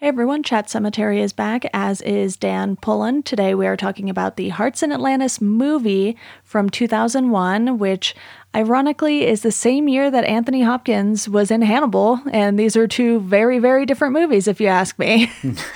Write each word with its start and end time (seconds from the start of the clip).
Hey 0.00 0.08
everyone, 0.08 0.42
Chat 0.42 0.70
Cemetery 0.70 1.20
is 1.20 1.34
back, 1.34 1.66
as 1.74 2.00
is 2.00 2.38
Dan 2.38 2.76
Pullen. 2.76 3.22
Today 3.22 3.54
we 3.54 3.66
are 3.66 3.76
talking 3.76 4.08
about 4.08 4.36
the 4.36 4.48
Hearts 4.48 4.82
in 4.82 4.92
Atlantis 4.92 5.42
movie 5.42 6.16
from 6.42 6.70
2001, 6.70 7.76
which 7.76 8.14
ironically 8.56 9.26
is 9.26 9.42
the 9.42 9.52
same 9.52 9.88
year 9.88 10.10
that 10.10 10.24
Anthony 10.24 10.62
Hopkins 10.62 11.28
was 11.28 11.50
in 11.50 11.60
Hannibal, 11.60 12.18
and 12.32 12.58
these 12.58 12.78
are 12.78 12.88
two 12.88 13.20
very, 13.20 13.58
very 13.58 13.84
different 13.84 14.14
movies, 14.14 14.48
if 14.48 14.58
you 14.58 14.68
ask 14.68 14.98
me. 14.98 15.30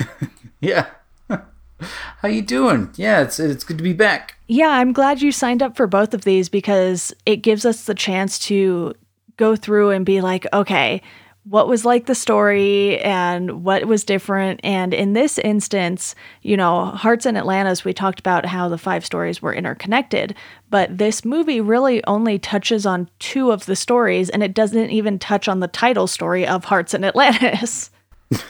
yeah. 0.63 0.87
How 1.29 2.29
you 2.29 2.41
doing? 2.41 2.93
Yeah, 2.97 3.21
it's 3.21 3.39
it's 3.39 3.63
good 3.63 3.77
to 3.77 3.85
be 3.85 3.93
back. 3.93 4.39
Yeah, 4.49 4.71
I'm 4.71 4.95
glad 4.95 5.21
you 5.21 5.33
signed 5.33 5.63
up 5.63 5.77
for 5.77 5.87
both 5.87 6.15
of 6.15 6.25
these 6.25 6.49
because 6.49 7.13
it 7.27 7.43
gives 7.43 7.67
us 7.67 7.85
the 7.85 7.95
chance 7.95 8.39
to 8.47 8.95
go 9.37 9.55
through 9.55 9.91
and 9.91 10.07
be 10.07 10.23
like, 10.23 10.47
okay, 10.55 11.03
what 11.45 11.69
was 11.69 11.85
like 11.85 12.07
the 12.07 12.15
story 12.15 12.99
and 13.01 13.65
what 13.65 13.85
was 13.85 14.03
different. 14.03 14.61
And 14.65 14.95
in 14.95 15.13
this 15.13 15.39
instance, 15.39 16.15
you 16.43 16.57
know, 16.57 16.87
Hearts 16.87 17.27
in 17.27 17.37
Atlantis, 17.37 17.85
we 17.85 17.93
talked 17.93 18.19
about 18.19 18.47
how 18.47 18.69
the 18.69 18.79
five 18.79 19.05
stories 19.05 19.43
were 19.43 19.55
interconnected, 19.55 20.35
but 20.71 20.97
this 20.97 21.25
movie 21.25 21.61
really 21.61 22.03
only 22.05 22.39
touches 22.39 22.87
on 22.87 23.11
two 23.19 23.53
of 23.53 23.67
the 23.67 23.77
stories 23.77 24.31
and 24.31 24.43
it 24.43 24.55
doesn't 24.55 24.91
even 24.91 25.19
touch 25.19 25.47
on 25.47 25.61
the 25.61 25.69
title 25.69 26.07
story 26.07 26.47
of 26.47 26.65
Hearts 26.65 26.95
in 26.95 27.05
Atlantis. 27.05 27.91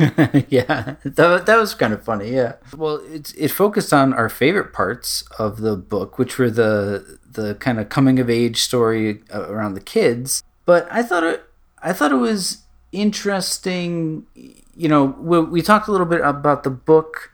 yeah, 0.49 0.95
that, 1.05 1.45
that 1.47 1.57
was 1.57 1.75
kind 1.75 1.93
of 1.93 2.03
funny. 2.03 2.33
Yeah. 2.33 2.55
Well, 2.77 3.03
it, 3.09 3.35
it 3.37 3.49
focused 3.49 3.93
on 3.93 4.15
our 4.15 4.29
favorite 4.29 4.73
parts 4.73 5.25
of 5.39 5.61
the 5.61 5.77
book, 5.77 6.17
which 6.17 6.39
were 6.39 6.49
the 6.49 7.19
the 7.29 7.57
kind 7.57 7.81
of 7.81 7.89
coming 7.89 8.21
of 8.21 8.31
age 8.31 8.63
story 8.63 9.23
uh, 9.35 9.49
around 9.49 9.75
the 9.75 9.81
kids. 9.81 10.45
But 10.65 10.87
I 10.91 11.03
thought 11.03 11.25
it 11.25 11.45
I 11.83 11.93
thought 11.93 12.13
it 12.13 12.17
was 12.17 12.64
interesting. 12.95 14.27
You 14.35 14.89
know, 14.89 15.05
we, 15.05 15.41
we 15.41 15.63
talked 15.63 15.89
a 15.89 15.93
little 15.93 16.07
bit 16.07 16.21
about 16.23 16.63
the 16.63 16.71
book 16.71 17.31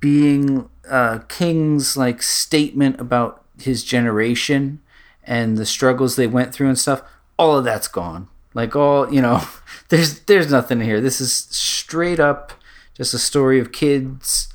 being 0.00 0.68
uh, 0.88 1.20
King's 1.28 1.96
like 1.96 2.22
statement 2.22 3.00
about 3.00 3.44
his 3.58 3.82
generation 3.82 4.80
and 5.24 5.56
the 5.56 5.66
struggles 5.66 6.16
they 6.16 6.26
went 6.26 6.54
through 6.54 6.68
and 6.68 6.78
stuff. 6.78 7.02
All 7.38 7.58
of 7.58 7.64
that's 7.64 7.88
gone. 7.88 8.28
Like 8.54 8.74
all 8.74 9.12
you 9.12 9.20
know, 9.20 9.42
there's 9.88 10.20
there's 10.20 10.50
nothing 10.50 10.80
here. 10.80 11.00
This 11.00 11.20
is 11.20 11.32
straight 11.32 12.20
up 12.20 12.52
just 12.94 13.12
a 13.12 13.18
story 13.18 13.60
of 13.60 13.72
kids 13.72 14.48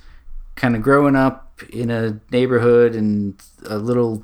kind 0.55 0.75
of 0.75 0.81
growing 0.81 1.15
up 1.15 1.61
in 1.69 1.91
a 1.91 2.19
neighborhood 2.31 2.95
and 2.95 3.39
a 3.65 3.77
little 3.77 4.23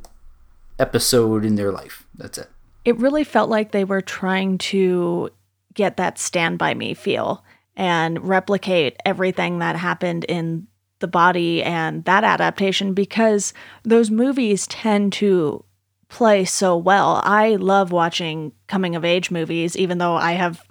episode 0.80 1.46
in 1.46 1.56
their 1.56 1.72
life. 1.72 2.06
That's 2.16 2.40
it. 2.40 2.50
It 2.84 2.98
really 2.98 3.24
felt 3.24 3.50
like 3.50 3.72
they 3.72 3.84
were 3.84 4.02
trying 4.02 4.58
to 4.60 5.30
get 5.78 5.96
that 5.96 6.20
stand 6.20 6.58
by 6.58 6.74
me 6.74 6.94
feel 6.94 7.46
and 7.78 8.28
replicate 8.28 8.98
everything 9.06 9.60
that 9.60 9.78
happened 9.78 10.26
in 10.26 10.68
the 11.00 11.08
body 11.08 11.64
and 11.64 12.04
that 12.06 12.24
adaptation 12.24 12.94
because 12.94 13.54
those 13.84 14.10
movies 14.10 14.66
tend 14.68 15.14
to 15.14 15.64
play 16.10 16.44
so 16.44 16.76
well. 16.76 17.22
I 17.24 17.56
love 17.56 17.92
watching 17.92 18.52
coming 18.68 18.96
of 18.96 19.06
age 19.06 19.30
movies, 19.30 19.78
even 19.78 20.00
though 20.00 20.16
I 20.16 20.32
have 20.32 20.62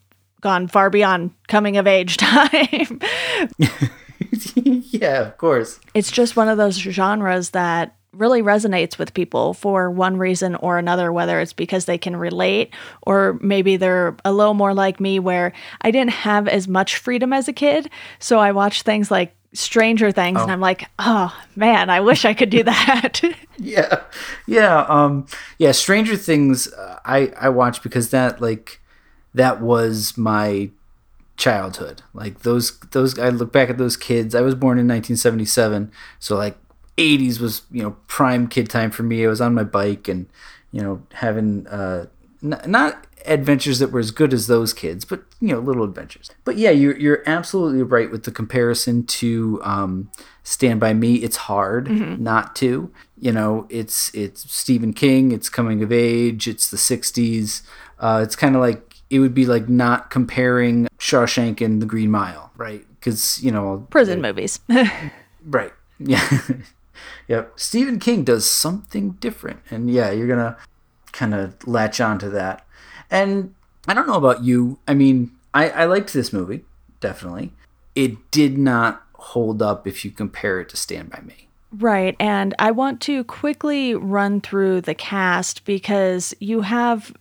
gone 0.40 0.66
far 0.66 0.90
beyond 0.90 1.30
coming 1.46 1.76
of 1.76 1.86
age 1.86 2.16
time. 2.18 3.00
yeah, 4.56 5.20
of 5.20 5.36
course. 5.36 5.78
It's 5.94 6.10
just 6.10 6.36
one 6.36 6.48
of 6.48 6.58
those 6.58 6.76
genres 6.76 7.50
that 7.50 7.96
really 8.17 8.42
resonates 8.42 8.98
with 8.98 9.14
people 9.14 9.55
for 9.55 9.91
one 9.91 10.17
reason 10.17 10.55
or 10.56 10.78
another, 10.78 11.12
whether 11.12 11.41
it's 11.41 11.53
because 11.53 11.84
they 11.84 11.98
can 11.98 12.17
relate 12.17 12.72
or 13.03 13.39
maybe 13.41 13.77
they're 13.77 14.17
a 14.25 14.33
little 14.33 14.55
more 14.55 14.75
like 14.75 15.00
me, 15.00 15.19
where 15.19 15.53
I 15.81 15.91
didn't 15.91 16.12
have 16.12 16.48
as 16.48 16.69
much 16.69 16.97
freedom 16.97 17.33
as 17.33 17.48
a 17.48 17.53
kid. 17.53 17.91
So 18.19 18.39
I 18.39 18.53
watch 18.53 18.83
things 18.83 19.11
like 19.11 19.34
Stranger 19.53 20.12
Things, 20.12 20.39
oh. 20.39 20.42
and 20.42 20.53
I'm 20.53 20.61
like, 20.61 20.89
oh 20.98 21.34
man, 21.55 21.91
I 21.91 22.00
wish 22.00 22.25
I 22.25 22.34
could 22.34 22.50
do 22.50 22.62
that. 22.64 23.20
yeah, 23.59 24.03
yeah, 24.47 24.81
um, 24.88 25.26
yeah. 25.59 25.72
Stranger 25.72 26.16
Things, 26.16 26.72
uh, 26.72 27.00
I 27.05 27.32
I 27.38 27.49
watch 27.49 27.82
because 27.82 28.10
that 28.10 28.41
like 28.41 28.81
that 29.34 29.60
was 29.60 30.16
my 30.16 30.71
childhood. 31.37 32.03
Like 32.15 32.41
those 32.41 32.78
those 32.91 33.19
I 33.19 33.28
look 33.31 33.53
back 33.53 33.71
at 33.71 33.78
those 33.78 33.97
kids. 33.97 34.34
I 34.34 34.41
was 34.41 34.55
born 34.55 34.78
in 34.78 34.87
1977, 34.87 35.91
so 36.19 36.37
like 36.37 36.59
80s 36.98 37.40
was 37.40 37.62
you 37.70 37.82
know 37.82 37.96
prime 38.06 38.48
kid 38.48 38.70
time 38.70 38.90
for 38.90 39.02
me. 39.02 39.24
I 39.24 39.28
was 39.28 39.40
on 39.40 39.54
my 39.54 39.64
bike 39.64 40.08
and 40.08 40.26
you 40.72 40.82
know 40.82 41.02
having 41.12 41.66
uh, 41.66 42.06
n- 42.42 42.60
not 42.66 43.06
adventures 43.26 43.80
that 43.80 43.90
were 43.90 44.00
as 44.00 44.10
good 44.10 44.32
as 44.32 44.46
those 44.46 44.72
kids, 44.72 45.04
but 45.04 45.22
you 45.40 45.48
know 45.48 45.58
little 45.58 45.84
adventures. 45.84 46.30
But 46.44 46.56
yeah, 46.56 46.70
you're 46.70 46.96
you're 46.96 47.22
absolutely 47.26 47.82
right 47.82 48.10
with 48.10 48.24
the 48.24 48.30
comparison 48.30 49.04
to 49.04 49.60
um, 49.62 50.10
Stand 50.42 50.80
by 50.80 50.94
Me. 50.94 51.16
It's 51.16 51.36
hard 51.36 51.86
mm-hmm. 51.86 52.22
not 52.22 52.56
to. 52.56 52.90
You 53.18 53.32
know, 53.32 53.66
it's 53.68 54.14
it's 54.14 54.50
Stephen 54.52 54.92
King. 54.92 55.32
It's 55.32 55.48
coming 55.48 55.82
of 55.82 55.92
age. 55.92 56.48
It's 56.48 56.70
the 56.70 56.76
60s. 56.76 57.62
Uh, 57.98 58.20
it's 58.22 58.36
kind 58.36 58.54
of 58.54 58.60
like 58.60 58.96
it 59.10 59.20
would 59.20 59.34
be 59.34 59.46
like 59.46 59.68
not 59.68 60.10
comparing 60.10 60.88
Shawshank 60.98 61.64
and 61.64 61.80
The 61.80 61.86
Green 61.86 62.10
Mile, 62.10 62.50
right? 62.56 62.84
Because 62.98 63.42
you 63.42 63.50
know 63.50 63.86
prison 63.90 64.20
movies. 64.20 64.60
right. 65.44 65.72
Yeah. 65.98 66.28
Yep. 67.28 67.53
Stephen 67.56 67.99
King 67.99 68.25
does 68.25 68.49
something 68.49 69.12
different. 69.12 69.61
And 69.71 69.91
yeah, 69.91 70.11
you're 70.11 70.27
going 70.27 70.39
to 70.39 70.56
kind 71.12 71.34
of 71.34 71.67
latch 71.67 72.00
onto 72.00 72.31
that. 72.31 72.67
And 73.11 73.55
I 73.89 73.94
don't 73.94 74.06
know 74.06 74.15
about 74.15 74.44
you. 74.44 74.78
I 74.87 74.94
mean, 74.94 75.31
I, 75.55 75.71
I 75.71 75.84
liked 75.84 76.12
this 76.12 76.33
movie, 76.33 76.65
definitely. 77.00 77.53
It 77.94 78.31
did 78.31 78.59
not 78.59 79.03
hold 79.15 79.62
up 79.62 79.87
if 79.87 80.05
you 80.05 80.11
compare 80.11 80.61
it 80.61 80.69
to 80.71 80.77
Stand 80.77 81.11
By 81.11 81.21
Me. 81.21 81.49
Right. 81.72 82.17
And 82.21 82.55
I 82.59 82.71
want 82.71 83.00
to 83.03 83.25
quickly 83.25 83.94
run 83.94 84.41
through 84.41 84.83
the 84.83 84.94
cast 84.94 85.65
because 85.65 86.34
you 86.41 86.62
have 86.62 87.15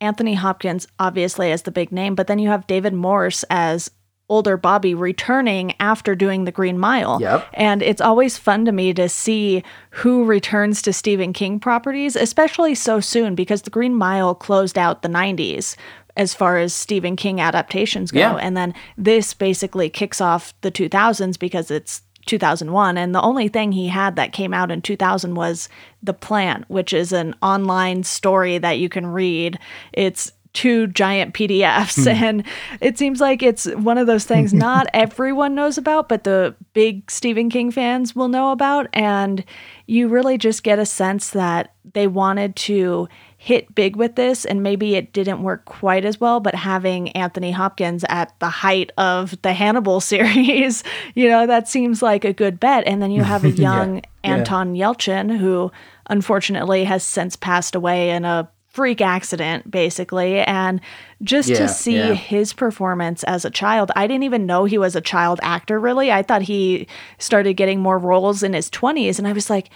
Anthony 0.00 0.34
Hopkins, 0.34 0.86
obviously, 0.98 1.52
as 1.52 1.62
the 1.62 1.70
big 1.70 1.92
name, 1.92 2.14
but 2.14 2.26
then 2.26 2.38
you 2.38 2.48
have 2.48 2.66
David 2.66 2.94
Morse 2.94 3.44
as 3.50 3.90
older 4.30 4.56
Bobby 4.56 4.94
returning 4.94 5.74
after 5.80 6.14
doing 6.14 6.44
the 6.44 6.52
Green 6.52 6.78
Mile. 6.78 7.20
Yep. 7.20 7.48
And 7.52 7.82
it's 7.82 8.00
always 8.00 8.38
fun 8.38 8.64
to 8.64 8.72
me 8.72 8.94
to 8.94 9.08
see 9.08 9.62
who 9.90 10.24
returns 10.24 10.80
to 10.82 10.92
Stephen 10.92 11.32
King 11.34 11.60
properties, 11.60 12.16
especially 12.16 12.74
so 12.74 13.00
soon 13.00 13.34
because 13.34 13.62
the 13.62 13.70
Green 13.70 13.94
Mile 13.94 14.34
closed 14.34 14.78
out 14.78 15.02
the 15.02 15.08
90s 15.08 15.76
as 16.16 16.32
far 16.32 16.56
as 16.58 16.72
Stephen 16.72 17.16
King 17.16 17.40
adaptations 17.40 18.10
go. 18.10 18.20
Yeah. 18.20 18.36
And 18.36 18.56
then 18.56 18.74
this 18.96 19.34
basically 19.34 19.90
kicks 19.90 20.20
off 20.20 20.54
the 20.60 20.70
2000s 20.70 21.38
because 21.38 21.70
it's 21.70 22.02
2001 22.26 22.98
and 22.98 23.14
the 23.14 23.22
only 23.22 23.48
thing 23.48 23.72
he 23.72 23.88
had 23.88 24.16
that 24.16 24.32
came 24.32 24.52
out 24.52 24.70
in 24.70 24.82
2000 24.82 25.34
was 25.34 25.68
The 26.02 26.12
Plant, 26.12 26.68
which 26.68 26.92
is 26.92 27.12
an 27.12 27.34
online 27.42 28.04
story 28.04 28.58
that 28.58 28.78
you 28.78 28.88
can 28.88 29.06
read. 29.06 29.58
It's 29.92 30.32
two 30.52 30.86
giant 30.88 31.34
PDFs. 31.34 32.06
Mm. 32.06 32.14
And 32.14 32.46
it 32.80 32.98
seems 32.98 33.20
like 33.20 33.42
it's 33.42 33.66
one 33.66 33.98
of 33.98 34.06
those 34.06 34.24
things 34.24 34.52
not 34.54 34.86
everyone 34.92 35.54
knows 35.54 35.78
about, 35.78 36.08
but 36.08 36.24
the 36.24 36.54
big 36.72 37.10
Stephen 37.10 37.50
King 37.50 37.70
fans 37.70 38.14
will 38.16 38.28
know 38.28 38.52
about. 38.52 38.88
And 38.92 39.44
you 39.86 40.08
really 40.08 40.38
just 40.38 40.62
get 40.62 40.78
a 40.78 40.86
sense 40.86 41.30
that 41.30 41.74
they 41.94 42.06
wanted 42.06 42.54
to 42.54 43.08
hit 43.36 43.74
big 43.74 43.96
with 43.96 44.16
this 44.16 44.44
and 44.44 44.62
maybe 44.62 44.96
it 44.96 45.14
didn't 45.14 45.42
work 45.42 45.64
quite 45.64 46.04
as 46.04 46.20
well 46.20 46.40
but 46.40 46.54
having 46.54 47.08
Anthony 47.12 47.50
Hopkins 47.50 48.04
at 48.10 48.38
the 48.38 48.50
height 48.50 48.90
of 48.98 49.40
the 49.40 49.54
Hannibal 49.54 49.98
series 50.00 50.84
you 51.14 51.26
know 51.26 51.46
that 51.46 51.66
seems 51.66 52.02
like 52.02 52.26
a 52.26 52.34
good 52.34 52.60
bet 52.60 52.84
and 52.86 53.00
then 53.00 53.10
you 53.10 53.22
have 53.22 53.44
a 53.44 53.50
young 53.68 53.96
yeah. 53.96 54.02
Anton 54.24 54.74
yeah. 54.74 54.88
Yelchin 54.88 55.38
who 55.38 55.72
unfortunately 56.10 56.84
has 56.84 57.02
since 57.02 57.34
passed 57.34 57.74
away 57.74 58.10
in 58.10 58.26
a 58.26 58.50
freak 58.80 59.02
accident 59.02 59.70
basically. 59.70 60.38
And 60.38 60.80
just 61.22 61.50
yeah, 61.50 61.56
to 61.58 61.68
see 61.68 61.96
yeah. 61.96 62.14
his 62.14 62.54
performance 62.54 63.22
as 63.24 63.44
a 63.44 63.50
child 63.50 63.90
i 63.94 64.06
didn't 64.06 64.22
even 64.22 64.46
know 64.46 64.64
he 64.64 64.78
was 64.78 64.96
a 64.96 65.02
child 65.02 65.38
actor 65.42 65.78
really. 65.78 66.10
I 66.10 66.22
thought 66.22 66.40
he 66.40 66.86
started 67.18 67.54
getting 67.54 67.80
more 67.80 67.98
roles 67.98 68.42
in 68.42 68.54
his 68.54 68.70
20s 68.70 69.18
and 69.18 69.28
i 69.28 69.32
was 69.34 69.50
like 69.50 69.68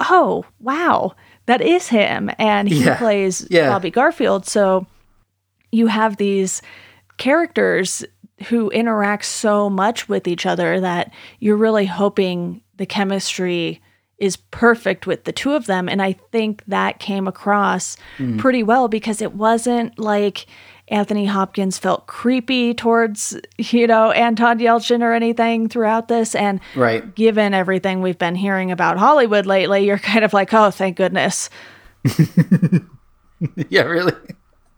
oh 0.00 0.44
wow 0.58 1.14
that 1.46 1.60
is 1.60 1.88
him. 1.88 2.30
And 2.38 2.68
he 2.68 2.84
yeah, 2.84 2.98
plays 2.98 3.46
bobby 3.50 3.90
garfield. 3.90 4.46
So 4.46 4.86
you 5.72 5.86
have 5.86 6.16
these 6.16 6.60
characters 7.18 8.04
who 8.48 8.68
interact 8.70 9.24
so 9.24 9.70
much 9.70 10.08
with 10.08 10.28
each 10.28 10.44
other 10.44 10.80
that 10.80 11.12
you're 11.38 11.56
really 11.56 11.86
hoping 11.86 12.62
the 12.76 12.86
chemistry 12.86 13.80
is 14.18 14.36
perfect 14.36 15.06
with 15.06 15.24
the 15.24 15.32
two 15.32 15.52
of 15.52 15.66
them. 15.66 15.88
And 15.88 16.00
I 16.00 16.12
think 16.32 16.62
that 16.66 16.98
came 16.98 17.28
across 17.28 17.96
mm. 18.18 18.38
pretty 18.38 18.62
well 18.62 18.88
because 18.88 19.20
it 19.20 19.34
wasn't 19.34 19.98
like 19.98 20.46
Anthony 20.88 21.26
Hopkins 21.26 21.78
felt 21.78 22.06
creepy 22.06 22.72
towards, 22.72 23.38
you 23.58 23.86
know, 23.86 24.12
Anton 24.12 24.58
Yelchin 24.58 25.02
or 25.02 25.12
anything 25.12 25.68
throughout 25.68 26.08
this. 26.08 26.34
And 26.34 26.60
right. 26.74 27.14
given 27.14 27.52
everything 27.54 28.00
we've 28.00 28.18
been 28.18 28.36
hearing 28.36 28.70
about 28.70 28.96
Hollywood 28.96 29.46
lately, 29.46 29.84
you're 29.84 29.98
kind 29.98 30.24
of 30.24 30.32
like, 30.32 30.54
oh, 30.54 30.70
thank 30.70 30.96
goodness. 30.96 31.50
yeah, 33.68 33.82
really. 33.82 34.12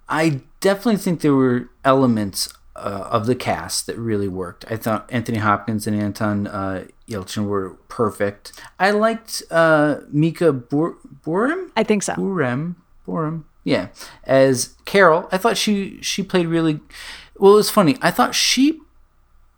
I 0.09 0.41
definitely 0.61 0.97
think 0.97 1.21
there 1.21 1.35
were 1.35 1.69
elements 1.85 2.49
uh, 2.75 3.09
of 3.11 3.27
the 3.27 3.35
cast 3.35 3.87
that 3.87 3.99
really 3.99 4.29
worked. 4.29 4.65
I 4.71 4.77
thought 4.77 5.09
Anthony 5.13 5.39
Hopkins 5.39 5.87
and 5.87 6.01
Anton 6.01 6.47
uh, 6.47 6.87
Yelchin 7.09 7.47
were 7.47 7.71
perfect. 7.89 8.53
I 8.79 8.91
liked 8.91 9.43
uh, 9.51 10.01
Mika 10.11 10.53
Bur- 10.53 10.99
Boorem. 11.25 11.71
I 11.77 11.83
think 11.83 12.03
so. 12.03 12.15
Boorem, 12.15 12.77
Boorem, 13.07 13.45
yeah, 13.65 13.89
as 14.25 14.75
Carol. 14.85 15.29
I 15.33 15.39
thought 15.39 15.57
she 15.57 16.01
she 16.03 16.23
played 16.23 16.47
really. 16.47 16.81
Well, 17.37 17.53
it 17.53 17.57
was 17.57 17.71
funny. 17.71 17.97
I 18.03 18.11
thought 18.11 18.35
she 18.35 18.81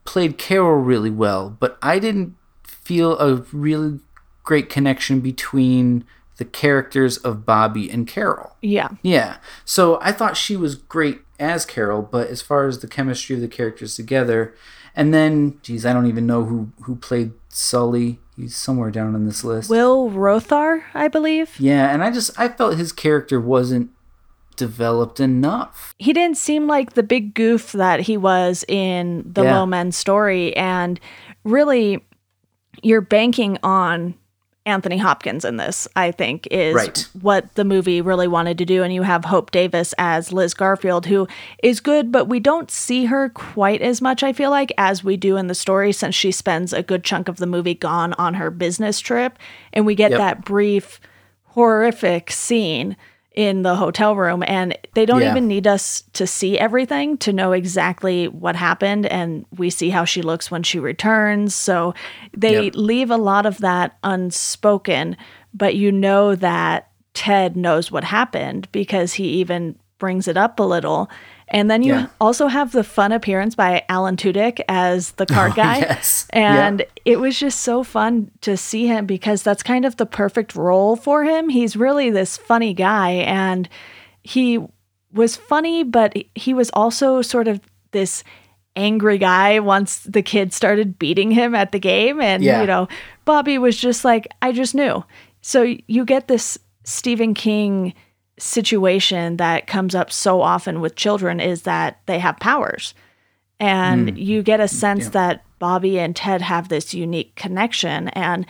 played 0.05 0.39
Carol 0.39 0.77
really 0.81 1.11
well, 1.11 1.57
but 1.59 1.79
I 1.83 1.99
didn't 1.99 2.37
feel 2.65 3.19
a 3.19 3.37
really 3.53 4.01
great 4.43 4.69
connection 4.69 5.21
between 5.21 6.05
the 6.39 6.45
characters 6.45 7.19
of 7.19 7.45
Bobby 7.45 7.91
and 7.91 8.07
Carol. 8.07 8.57
Yeah. 8.63 8.89
Yeah. 9.03 9.37
So 9.65 9.99
I 10.01 10.11
thought 10.11 10.37
she 10.37 10.57
was 10.57 10.75
great 10.75 11.21
as 11.39 11.65
Carol, 11.67 12.03
but 12.03 12.29
as 12.29 12.43
far 12.43 12.67
as 12.67 12.81
the 12.81 12.89
chemistry 12.89 13.37
of 13.37 13.43
the 13.43 13.49
characters 13.49 13.95
together, 13.95 14.55
and 14.95 15.13
then, 15.15 15.59
geez, 15.63 15.87
I 15.87 15.93
don't 15.93 16.07
even 16.07 16.27
know 16.27 16.45
who 16.45 16.73
who 16.83 16.97
played 16.97 17.33
Sully. 17.49 18.19
He's 18.37 18.57
somewhere 18.57 18.91
down 18.91 19.15
on 19.15 19.27
this 19.27 19.45
list. 19.45 19.69
Will 19.69 20.11
Rothhaar, 20.11 20.83
I 20.95 21.09
believe. 21.09 21.59
Yeah, 21.59 21.93
and 21.93 22.03
I 22.03 22.11
just 22.11 22.39
I 22.39 22.49
felt 22.49 22.79
his 22.79 22.93
character 22.93 23.41
wasn't 23.41 23.91
developed 24.57 25.21
enough. 25.21 25.95
He 25.99 26.13
didn't 26.13 26.37
seem 26.37 26.67
like 26.67 26.93
the 26.93 27.03
big 27.03 27.35
goof 27.35 27.73
that 27.73 28.01
he 28.01 28.17
was 28.17 28.65
in 28.69 29.25
the 29.27 29.43
Yeah. 29.43 29.59
Low 29.59 29.67
Men 29.67 29.93
story, 29.93 30.57
and 30.57 31.01
really, 31.45 32.05
you're 32.83 33.01
banking 33.01 33.59
on 33.63 34.15
Anthony 34.67 34.99
Hopkins 34.99 35.45
in 35.45 35.57
this. 35.57 35.89
I 35.97 36.11
think 36.11 36.47
is 36.51 36.75
Right. 36.75 37.09
what 37.21 37.55
the 37.55 37.65
movie 37.65 38.01
really 38.01 38.29
wanted 38.29 38.59
to 38.59 38.65
do, 38.65 38.83
and 38.83 38.93
you 38.93 39.03
have 39.03 39.25
Hope 39.25 39.51
Davis 39.51 39.95
as 39.99 40.33
Liz 40.33 40.53
Garfield, 40.55 41.07
who 41.07 41.27
is 41.63 41.81
good, 41.81 42.13
but 42.13 42.27
we 42.29 42.41
don't 42.41 42.71
see 42.71 43.07
her 43.07 43.31
quite 43.31 43.81
as 43.81 44.01
much. 44.03 44.23
I 44.23 44.33
feel 44.33 44.51
like 44.51 44.73
as 44.77 45.03
we 45.03 45.17
do 45.17 45.37
in 45.37 45.47
the 45.47 45.55
story, 45.55 45.93
since 45.93 46.15
she 46.15 46.31
spends 46.31 46.73
a 46.73 46.83
good 46.83 47.05
chunk 47.05 47.29
of 47.29 47.39
the 47.39 47.47
movie 47.47 47.75
gone 47.75 48.13
on 48.15 48.35
her 48.35 48.51
business 48.51 49.01
trip, 49.01 49.39
and 49.73 49.87
we 49.87 49.95
get 49.95 50.11
Yep. 50.11 50.19
that 50.19 50.45
brief 50.45 51.01
horrific 51.55 52.31
scene 52.31 52.97
in 53.41 53.63
the 53.63 53.75
hotel 53.75 54.15
room 54.15 54.45
and 54.47 54.77
they 54.93 55.07
don't 55.07 55.23
Yeah. 55.23 55.31
even 55.31 55.49
need 55.49 55.67
us 55.67 56.03
to 56.13 56.27
see 56.27 56.59
everything 56.59 57.17
to 57.19 57.33
know 57.33 57.53
exactly 57.53 58.29
what 58.29 58.55
happened 58.55 59.07
and 59.07 59.47
we 59.57 59.71
see 59.71 59.89
how 59.89 60.05
she 60.05 60.21
looks 60.21 60.51
when 60.51 60.63
she 60.63 60.79
returns 60.79 61.55
so 61.55 61.95
they 62.37 62.65
Yep. 62.65 62.75
leave 62.77 63.11
a 63.11 63.17
lot 63.17 63.47
of 63.47 63.57
that 63.59 63.97
unspoken 64.05 65.17
but 65.55 65.75
you 65.75 65.91
know 65.91 66.35
that 66.35 66.91
Ted 67.15 67.57
knows 67.57 67.91
what 67.91 68.05
happened 68.05 68.69
because 68.73 69.15
he 69.15 69.25
even 69.41 69.75
brings 69.99 70.29
it 70.29 70.37
up 70.37 70.61
a 70.61 70.63
little 70.63 71.09
and 71.51 71.71
then 71.71 71.83
you 71.83 71.95
Yeah. 71.95 72.07
also 72.21 72.47
have 72.47 72.73
the 72.73 72.85
fun 72.85 73.13
appearance 73.13 73.55
by 73.55 73.85
Alan 73.89 74.17
Tudyk 74.17 74.61
as 74.69 75.13
the 75.13 75.27
card 75.27 75.53
oh, 75.53 75.55
guy 75.57 75.77
Oh, 75.77 75.81
yes. 75.81 76.27
and 76.31 76.81
Yep. 76.81 76.91
it 77.05 77.21
was 77.21 77.39
just 77.39 77.61
so 77.61 77.83
fun 77.83 78.31
to 78.43 78.57
see 78.57 78.87
him 78.87 79.07
because 79.07 79.43
that's 79.43 79.63
kind 79.63 79.85
of 79.85 79.97
the 79.97 80.07
perfect 80.07 80.55
role 80.55 80.97
for 80.97 81.25
him. 81.25 81.49
He's 81.49 81.77
really 81.77 82.11
this 82.11 82.37
funny 82.37 82.73
guy 82.75 83.11
and 83.11 83.69
he 84.23 84.59
was 85.13 85.35
funny, 85.37 85.83
but 85.83 86.15
he 86.35 86.55
was 86.55 86.71
also 86.75 87.21
sort 87.23 87.49
of 87.49 87.61
this 87.91 88.23
angry 88.77 89.19
guy 89.19 89.59
once 89.59 89.99
the 90.05 90.23
kids 90.23 90.55
started 90.55 90.99
beating 90.99 91.33
him 91.33 91.55
at 91.57 91.73
the 91.73 91.81
game. 91.81 92.21
And, 92.21 92.43
Yeah. 92.45 92.61
you 92.61 92.67
know, 92.69 92.87
Bobby 93.25 93.59
was 93.59 93.77
just 93.77 94.05
like, 94.05 94.29
I 94.41 94.53
just 94.53 94.75
knew. 94.75 95.05
So 95.43 95.75
you 95.89 96.05
get 96.05 96.29
this 96.29 96.59
Stephen 96.85 97.35
King 97.35 97.93
situation 98.41 99.37
that 99.37 99.67
comes 99.67 99.95
up 99.95 100.11
so 100.11 100.41
often 100.41 100.81
with 100.81 100.97
children 100.97 101.41
is 101.41 101.63
that 101.63 102.01
they 102.07 102.19
have 102.19 102.39
powers 102.41 102.95
and 103.61 104.17
you 104.17 104.43
get 104.43 104.59
a 104.59 104.67
sense 104.67 105.11
that 105.11 105.45
Bobby 105.59 105.99
and 105.99 106.17
Ted 106.17 106.41
have 106.41 106.69
this 106.71 106.95
unique 106.95 107.35
connection. 107.37 108.09
And 108.09 108.47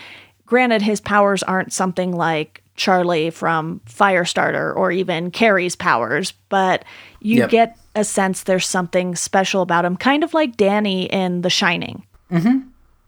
granted, 0.46 0.82
his 0.82 1.00
powers 1.00 1.42
aren't 1.42 1.72
something 1.72 2.12
like 2.12 2.62
Charlie 2.76 3.30
from 3.30 3.80
Firestarter 3.86 4.74
or 4.74 4.92
even 4.92 5.32
Carrie's 5.32 5.74
powers, 5.74 6.32
but 6.48 6.84
you 7.20 7.38
Yep. 7.38 7.50
get 7.50 7.78
a 7.96 8.04
sense 8.04 8.44
there's 8.44 8.66
something 8.66 9.16
special 9.16 9.62
about 9.62 9.84
him, 9.84 9.96
kind 9.96 10.22
of 10.22 10.32
like 10.32 10.56
Danny 10.56 11.06
in 11.06 11.42
The 11.42 11.50
Shining. 11.50 12.04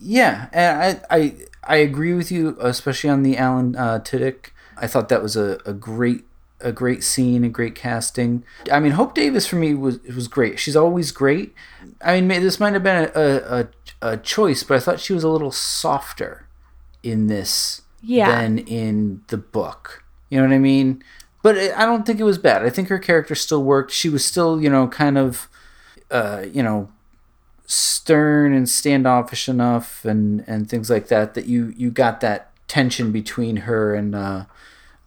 Yeah, 0.01 0.49
and 0.53 1.01
I 1.09 1.17
I 1.17 1.35
I 1.63 1.77
agree 1.77 2.13
with 2.13 2.33
you, 2.33 2.57
especially 2.61 3.09
on 3.11 3.23
the 3.23 3.39
Alan 3.39 3.77
uh, 3.77 4.01
Tudyk. 4.01 4.51
I 4.77 4.89
thought 4.89 5.09
that 5.11 5.23
was 5.23 5.37
a, 5.37 5.61
a 5.65 5.73
great 5.73 6.25
a 6.63 6.73
great 6.73 7.03
scene, 7.03 7.45
a 7.45 7.49
great 7.49 7.75
casting. 7.75 8.45
I 8.71 8.81
mean, 8.81 8.93
Hope 8.93 9.15
Davis 9.15 9.47
for 9.47 9.57
me 9.57 9.75
was 9.75 10.01
was 10.03 10.29
great. 10.29 10.59
She's 10.59 10.77
always 10.77 11.13
great. 11.13 11.55
I 12.05 12.21
mean, 12.21 12.43
this 12.43 12.61
might 12.61 12.73
have 12.73 12.83
been 12.83 13.11
a, 13.15 13.21
a, 13.21 13.69
a, 14.13 14.17
choice, 14.17 14.63
but 14.63 14.77
I 14.77 14.81
thought 14.81 15.01
she 15.01 15.13
was 15.13 15.25
a 15.25 15.29
little 15.29 15.53
softer 15.53 16.47
in 17.03 17.27
this 17.27 17.83
Yeah. 18.03 18.31
than 18.31 18.59
in 18.59 19.23
the 19.29 19.37
book. 19.37 20.05
You 20.31 20.39
know 20.41 20.47
what 20.49 20.55
I 20.55 20.59
mean? 20.59 21.03
But 21.43 21.57
it, 21.57 21.77
I 21.77 21.85
don't 21.85 22.07
think 22.07 22.21
it 22.21 22.25
was 22.25 22.39
bad. 22.39 22.65
I 22.65 22.71
think 22.71 22.89
her 22.89 22.99
character 22.99 23.35
still 23.35 23.63
worked. 23.63 23.91
She 23.91 24.09
was 24.09 24.25
still, 24.25 24.61
you 24.61 24.71
know, 24.71 24.87
kind 24.89 25.19
of, 25.19 25.49
uh, 26.11 26.45
you 26.53 26.63
know, 26.63 26.89
stern 27.67 28.53
and 28.53 28.69
standoffish 28.69 29.49
enough 29.49 30.05
and 30.05 30.45
and 30.47 30.69
things 30.69 30.91
like 30.91 31.09
that 31.09 31.35
that 31.35 31.47
you 31.47 31.73
you 31.77 31.91
got 31.91 32.21
that 32.21 32.51
tension 32.69 33.13
between 33.13 33.57
her 33.59 33.95
and 33.95 34.15
uh, 34.15 34.45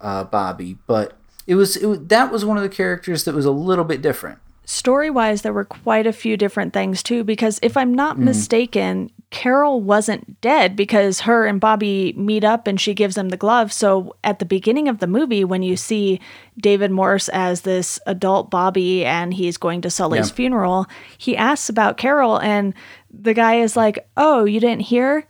uh, 0.01 0.23
Bobby. 0.23 0.77
But 0.87 1.13
it 1.47 1.55
was 1.55 1.77
it 1.77 2.09
that 2.09 2.31
was 2.31 2.45
one 2.45 2.57
of 2.57 2.63
the 2.63 2.69
characters 2.69 3.23
that 3.25 3.35
was 3.35 3.45
a 3.45 3.51
little 3.51 3.85
bit 3.85 4.01
different. 4.01 4.39
Story 4.67 5.11
wise, 5.11 5.43
there 5.43 5.53
were 5.53 5.63
quite 5.63 6.07
a 6.07 6.13
few 6.13 6.37
different 6.37 6.73
things 6.73 7.03
too, 7.03 7.23
because 7.23 7.59
if 7.61 7.77
I'm 7.77 7.93
not 7.93 8.17
mm. 8.17 8.21
mistaken, 8.21 9.11
Carol 9.29 9.79
wasn't 9.79 10.41
dead 10.41 10.75
because 10.75 11.21
her 11.21 11.45
and 11.45 11.59
Bobby 11.59 12.13
meet 12.17 12.43
up 12.43 12.65
and 12.65 12.81
she 12.81 12.95
gives 12.95 13.15
him 13.15 13.29
the 13.29 13.37
glove. 13.37 13.71
So 13.71 14.15
at 14.23 14.39
the 14.39 14.45
beginning 14.45 14.87
of 14.87 14.97
the 14.97 15.07
movie, 15.07 15.43
when 15.43 15.61
you 15.61 15.77
see 15.77 16.19
David 16.57 16.89
Morse 16.89 17.29
as 17.29 17.61
this 17.61 17.99
adult 18.07 18.49
Bobby 18.49 19.05
and 19.05 19.35
he's 19.35 19.57
going 19.57 19.81
to 19.81 19.91
Sully's 19.91 20.29
Yeah. 20.29 20.35
funeral, 20.35 20.87
he 21.15 21.37
asks 21.37 21.69
about 21.69 21.97
Carol, 21.97 22.39
and 22.41 22.73
the 23.11 23.35
guy 23.35 23.59
is 23.59 23.77
like, 23.77 24.07
Oh, 24.17 24.45
you 24.45 24.59
didn't 24.59 24.81
hear? 24.81 25.27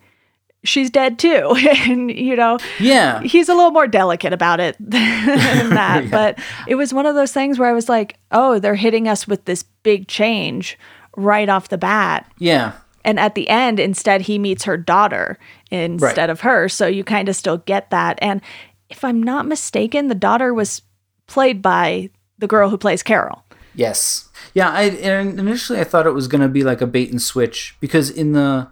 She's 0.66 0.90
dead 0.90 1.18
too. 1.20 1.56
and, 1.88 2.12
you 2.12 2.36
know, 2.36 2.58
Yeah, 2.80 3.22
he's 3.22 3.48
a 3.50 3.56
little 3.56 3.72
more 3.72 3.88
delicate 3.88 4.34
about 4.34 4.60
it 4.60 4.76
than 4.80 5.70
that. 5.72 6.10
But 6.12 6.40
it 6.68 6.76
was 6.76 6.94
one 6.94 7.06
of 7.06 7.16
those 7.16 7.32
things 7.32 7.58
where 7.60 7.70
I 7.70 7.74
was 7.74 7.88
like, 7.90 8.18
oh, 8.32 8.60
they're 8.60 8.76
hitting 8.76 9.08
us 9.08 9.28
with 9.28 9.46
this 9.46 9.64
big 9.84 10.08
change 10.08 10.78
right 11.16 11.48
off 11.48 11.70
the 11.70 11.78
bat. 11.78 12.30
yeah, 12.40 12.74
And 13.06 13.20
at 13.20 13.36
the 13.36 13.48
end, 13.48 13.80
instead, 13.80 14.22
he 14.22 14.38
meets 14.38 14.66
her 14.66 14.76
daughter 14.78 15.38
instead 15.72 16.18
Right. 16.18 16.30
of 16.30 16.42
her. 16.42 16.68
So 16.68 16.88
you 16.88 17.04
kind 17.06 17.30
of 17.30 17.36
still 17.36 17.60
get 17.60 17.90
that. 17.92 18.20
And 18.22 18.42
if 18.90 19.04
I'm 19.04 19.24
not 19.24 19.46
mistaken, 19.48 20.08
the 20.10 20.16
daughter 20.16 20.54
was 20.54 20.82
played 21.28 21.62
by 21.62 22.10
the 22.38 22.48
girl 22.48 22.70
who 22.70 22.78
plays 22.78 23.02
Carol. 23.02 23.44
Yes. 23.74 24.30
Yeah, 24.54 24.70
I 24.72 24.84
and 24.84 25.40
initially 25.40 25.80
I 25.80 25.84
thought 25.84 26.06
it 26.08 26.12
was 26.14 26.28
going 26.28 26.42
to 26.42 26.48
be 26.48 26.64
like 26.64 26.82
a 26.82 26.88
bait 26.88 27.12
and 27.12 27.22
switch 27.22 27.76
because 27.82 28.10
in 28.10 28.32
the 28.34 28.68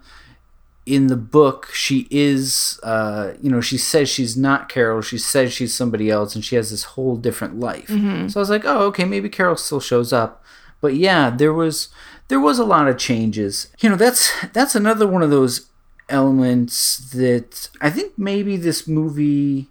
in 0.86 1.06
the 1.06 1.16
book 1.16 1.70
she 1.72 2.06
is 2.10 2.78
uh 2.82 3.32
you 3.40 3.50
know 3.50 3.60
she 3.62 3.78
says 3.78 4.08
she's 4.08 4.36
not 4.36 4.68
Carol, 4.68 5.00
she 5.00 5.16
says 5.18 5.52
she's 5.52 5.74
somebody 5.74 6.10
else 6.10 6.34
and 6.34 6.44
she 6.44 6.56
has 6.56 6.70
this 6.70 6.84
whole 6.84 7.16
different 7.16 7.58
life. 7.58 7.88
So 8.28 8.38
I 8.38 8.42
was 8.42 8.50
like, 8.50 8.64
"Oh, 8.66 8.80
okay, 8.86 9.04
maybe 9.04 9.28
Carol 9.28 9.56
still 9.56 9.80
shows 9.80 10.12
up." 10.12 10.42
But 10.80 10.94
yeah, 10.94 11.30
there 11.30 11.52
was 11.54 11.88
there 12.28 12.40
was 12.40 12.58
a 12.58 12.64
lot 12.64 12.88
of 12.88 12.98
changes. 12.98 13.68
You 13.80 13.88
know, 13.90 13.96
that's 13.96 14.30
that's 14.52 14.74
another 14.74 15.06
one 15.06 15.22
of 15.22 15.30
those 15.30 15.70
elements 16.10 16.98
that 17.12 17.70
I 17.80 17.88
think 17.90 18.12
maybe 18.18 18.56
this 18.56 18.86
movie 18.86 19.68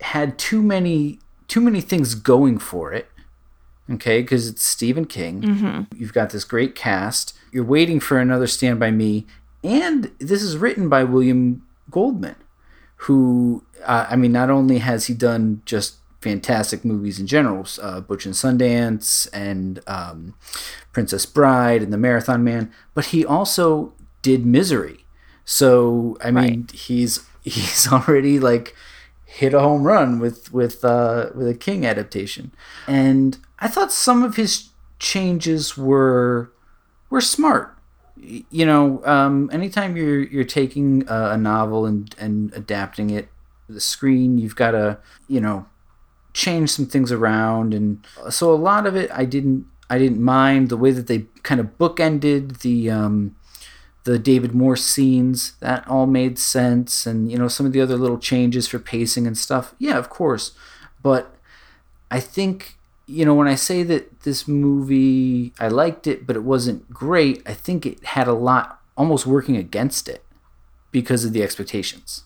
had 0.00 0.38
too 0.38 0.62
many 0.62 1.18
too 1.48 1.60
many 1.60 1.80
things 1.80 2.14
going 2.14 2.58
for 2.58 2.92
it 2.92 3.08
okay 3.90 4.20
because 4.22 4.48
it's 4.48 4.62
stephen 4.62 5.04
king 5.04 5.86
you've 5.94 6.12
got 6.14 6.30
this 6.30 6.44
great 6.44 6.74
cast 6.74 7.34
you're 7.52 7.64
waiting 7.64 8.00
for 8.00 8.18
another 8.18 8.46
stand 8.46 8.80
by 8.80 8.90
me 8.90 9.26
and 9.64 10.12
this 10.18 10.42
is 10.42 10.56
written 10.56 10.88
by 10.88 11.02
william 11.02 11.66
goldman 11.90 12.36
who 12.96 13.64
uh, 13.84 14.06
i 14.08 14.14
mean 14.14 14.30
not 14.30 14.50
only 14.50 14.78
has 14.78 15.06
he 15.06 15.14
done 15.14 15.60
just 15.64 15.96
fantastic 16.20 16.84
movies 16.84 17.18
in 17.18 17.26
general 17.26 17.66
uh, 17.82 18.00
butch 18.00 18.24
and 18.24 18.34
sundance 18.34 19.28
and 19.32 19.80
um, 19.86 20.34
princess 20.92 21.26
bride 21.26 21.82
and 21.82 21.92
the 21.92 21.98
marathon 21.98 22.44
man 22.44 22.72
but 22.94 23.06
he 23.06 23.24
also 23.26 23.92
did 24.22 24.46
misery. 24.46 25.04
So 25.44 26.16
i 26.24 26.30
mean 26.30 26.68
he's 26.72 27.20
he's 27.44 27.86
already 27.92 28.40
like 28.40 28.74
hit 29.34 29.52
a 29.52 29.60
home 29.60 29.82
run 29.82 30.18
with 30.18 30.52
with 30.52 30.84
uh, 30.84 31.30
with 31.34 31.48
a 31.48 31.54
King 31.54 31.84
adaptation, 31.84 32.52
and 32.86 33.38
I 33.58 33.68
thought 33.68 33.92
some 33.92 34.22
of 34.22 34.36
his 34.36 34.70
changes 34.98 35.76
were 35.76 36.52
were 37.10 37.20
smart. 37.20 37.73
You 38.50 38.66
know, 38.66 39.04
um, 39.04 39.50
anytime 39.52 39.96
you're 39.96 40.22
you're 40.22 40.44
taking 40.44 41.04
a, 41.08 41.30
a 41.30 41.36
novel 41.36 41.86
and 41.86 42.14
and 42.18 42.52
adapting 42.54 43.10
it 43.10 43.28
to 43.66 43.74
the 43.74 43.80
screen, 43.80 44.38
you've 44.38 44.56
got 44.56 44.72
to 44.72 44.98
you 45.28 45.40
know 45.40 45.66
change 46.32 46.70
some 46.70 46.86
things 46.86 47.12
around, 47.12 47.74
and 47.74 48.04
so 48.30 48.52
a 48.52 48.56
lot 48.56 48.86
of 48.86 48.96
it 48.96 49.10
I 49.12 49.24
didn't 49.24 49.66
I 49.90 49.98
didn't 49.98 50.22
mind 50.22 50.68
the 50.68 50.76
way 50.76 50.90
that 50.90 51.06
they 51.06 51.26
kind 51.42 51.60
of 51.60 51.76
bookended 51.78 52.60
the 52.60 52.90
um, 52.90 53.36
the 54.04 54.18
David 54.18 54.54
Moore 54.54 54.76
scenes. 54.76 55.54
That 55.60 55.86
all 55.86 56.06
made 56.06 56.38
sense, 56.38 57.06
and 57.06 57.30
you 57.30 57.38
know 57.38 57.48
some 57.48 57.66
of 57.66 57.72
the 57.72 57.80
other 57.80 57.96
little 57.96 58.18
changes 58.18 58.66
for 58.68 58.78
pacing 58.78 59.26
and 59.26 59.36
stuff. 59.36 59.74
Yeah, 59.78 59.98
of 59.98 60.08
course, 60.08 60.52
but 61.02 61.34
I 62.10 62.20
think 62.20 62.76
you 63.06 63.24
know 63.24 63.34
when 63.34 63.48
I 63.48 63.54
say 63.54 63.82
that 63.84 64.20
this 64.20 64.48
movie 64.48 65.52
I 65.58 65.68
liked 65.68 66.06
it, 66.06 66.26
but 66.26 66.36
it 66.36 66.42
wasn't 66.42 66.90
great. 66.90 67.42
I 67.46 67.54
think 67.54 67.86
it 67.86 68.04
had 68.04 68.28
a 68.28 68.32
lot 68.32 68.80
almost 68.96 69.26
working 69.26 69.56
against 69.56 70.08
it 70.08 70.24
because 70.90 71.24
of 71.24 71.32
the 71.32 71.42
expectations. 71.42 72.24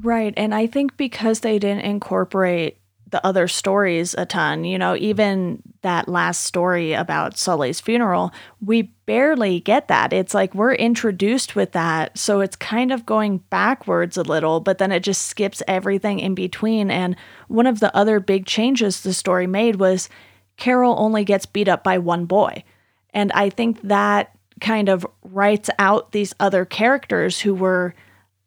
Right. 0.00 0.34
And 0.36 0.54
I 0.54 0.66
think 0.66 0.96
because 0.96 1.40
they 1.40 1.58
didn't 1.58 1.84
incorporate 1.84 2.78
the 3.14 3.24
other 3.24 3.46
stories 3.46 4.12
a 4.18 4.26
ton, 4.26 4.64
you 4.64 4.76
know, 4.76 4.96
even 4.96 5.62
that 5.82 6.08
last 6.08 6.42
story 6.42 6.94
about 6.94 7.38
Sully's 7.38 7.80
funeral, 7.80 8.32
we 8.60 8.82
barely 9.06 9.60
get 9.60 9.86
that. 9.86 10.12
It's 10.12 10.34
like 10.34 10.52
we're 10.52 10.74
introduced 10.74 11.54
with 11.54 11.70
that. 11.72 12.18
So 12.18 12.40
it's 12.40 12.56
kind 12.56 12.90
of 12.90 13.06
going 13.06 13.38
backwards 13.50 14.16
a 14.16 14.24
little, 14.24 14.58
but 14.58 14.78
then 14.78 14.90
it 14.90 15.04
just 15.04 15.28
skips 15.28 15.62
everything 15.68 16.18
in 16.18 16.34
between. 16.34 16.90
And 16.90 17.14
one 17.46 17.68
of 17.68 17.78
the 17.78 17.94
other 17.96 18.18
big 18.18 18.46
changes 18.46 19.02
the 19.02 19.14
story 19.14 19.46
made 19.46 19.76
was 19.76 20.08
Carol 20.56 20.96
only 20.98 21.24
gets 21.24 21.46
beat 21.46 21.68
up 21.68 21.84
by 21.84 21.98
one 21.98 22.24
boy. 22.26 22.64
And 23.10 23.30
I 23.30 23.48
think 23.48 23.80
that 23.82 24.36
kind 24.60 24.88
of 24.88 25.06
writes 25.22 25.70
out 25.78 26.10
these 26.10 26.34
other 26.40 26.64
characters 26.64 27.40
who 27.40 27.54
were 27.54 27.94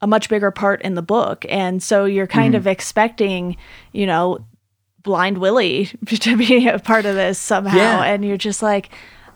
a 0.02 0.08
much 0.08 0.28
bigger 0.28 0.52
part 0.52 0.82
in 0.82 0.96
the 0.96 1.02
book. 1.02 1.46
And 1.48 1.82
so 1.82 2.04
you're 2.04 2.28
kind 2.28 2.54
mm. 2.54 2.58
of 2.58 2.68
expecting, 2.68 3.56
you 3.94 4.06
know, 4.06 4.46
Blind 5.08 5.38
Willie 5.38 5.86
to 6.06 6.36
be 6.36 6.68
a 6.68 6.80
part 6.80 7.06
of 7.06 7.16
this 7.16 7.40
somehow. 7.40 7.78
Yeah. 7.78 8.04
And 8.04 8.26
you're 8.26 8.36
just 8.36 8.62
like, 8.62 8.90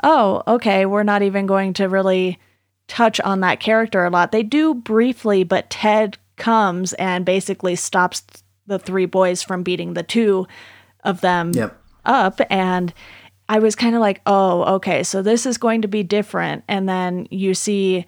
oh, 0.04 0.44
okay, 0.46 0.86
we're 0.86 1.04
not 1.04 1.22
even 1.22 1.46
going 1.46 1.72
to 1.76 1.88
really 1.88 2.38
touch 2.90 3.22
on 3.22 3.40
that 3.40 3.62
character 3.62 4.04
a 4.04 4.10
lot. 4.10 4.34
They 4.34 4.44
do 4.44 4.74
briefly, 4.74 5.46
but 5.46 5.70
Ted 5.70 6.18
comes 6.36 6.92
and 6.94 7.24
basically 7.24 7.78
stops 7.78 8.24
the 8.68 8.80
three 8.80 9.06
boys 9.06 9.42
from 9.42 9.64
beating 9.64 9.94
the 9.94 10.04
two 10.04 10.46
of 11.06 11.22
them 11.22 11.52
yep. 11.54 11.80
up. 12.04 12.42
And 12.50 12.94
I 13.48 13.60
was 13.60 13.74
kind 13.74 13.96
of 13.96 14.02
like, 14.02 14.20
oh, 14.26 14.76
okay, 14.76 15.04
so 15.04 15.22
this 15.22 15.46
is 15.46 15.58
going 15.58 15.84
to 15.84 15.88
be 15.88 16.04
different. 16.04 16.66
And 16.68 16.90
then 16.90 17.30
you 17.32 17.54
see, 17.54 18.06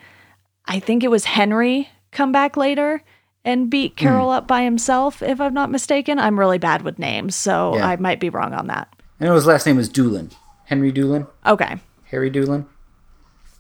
I 0.66 0.80
think 0.80 1.02
it 1.02 1.12
was 1.12 1.24
Henry 1.24 1.88
come 2.12 2.34
back 2.34 2.58
later 2.58 3.02
and 3.46 3.70
beat 3.70 3.92
hmm. 3.94 4.06
Carol 4.06 4.30
mm. 4.30 4.38
up 4.38 4.48
by 4.48 4.64
himself, 4.64 5.22
if 5.22 5.42
I'm 5.42 5.54
not 5.54 5.72
mistaken. 5.72 6.20
I'm 6.20 6.40
really 6.40 6.58
bad 6.58 6.82
with 6.82 7.00
names, 7.00 7.36
so 7.36 7.76
yeah. 7.76 7.88
I 7.88 7.96
might 7.98 8.20
be 8.20 8.30
wrong 8.30 8.54
on 8.54 8.68
that. 8.68 8.94
I 9.20 9.26
know 9.26 9.36
his 9.36 9.46
last 9.46 9.66
name 9.66 9.78
was 9.78 9.90
Doolin. 9.90 10.32
Henry 10.66 10.92
Doolin. 10.92 11.28
Okay. 11.46 11.78
Harry 12.06 12.30
Doolin. 12.30 12.66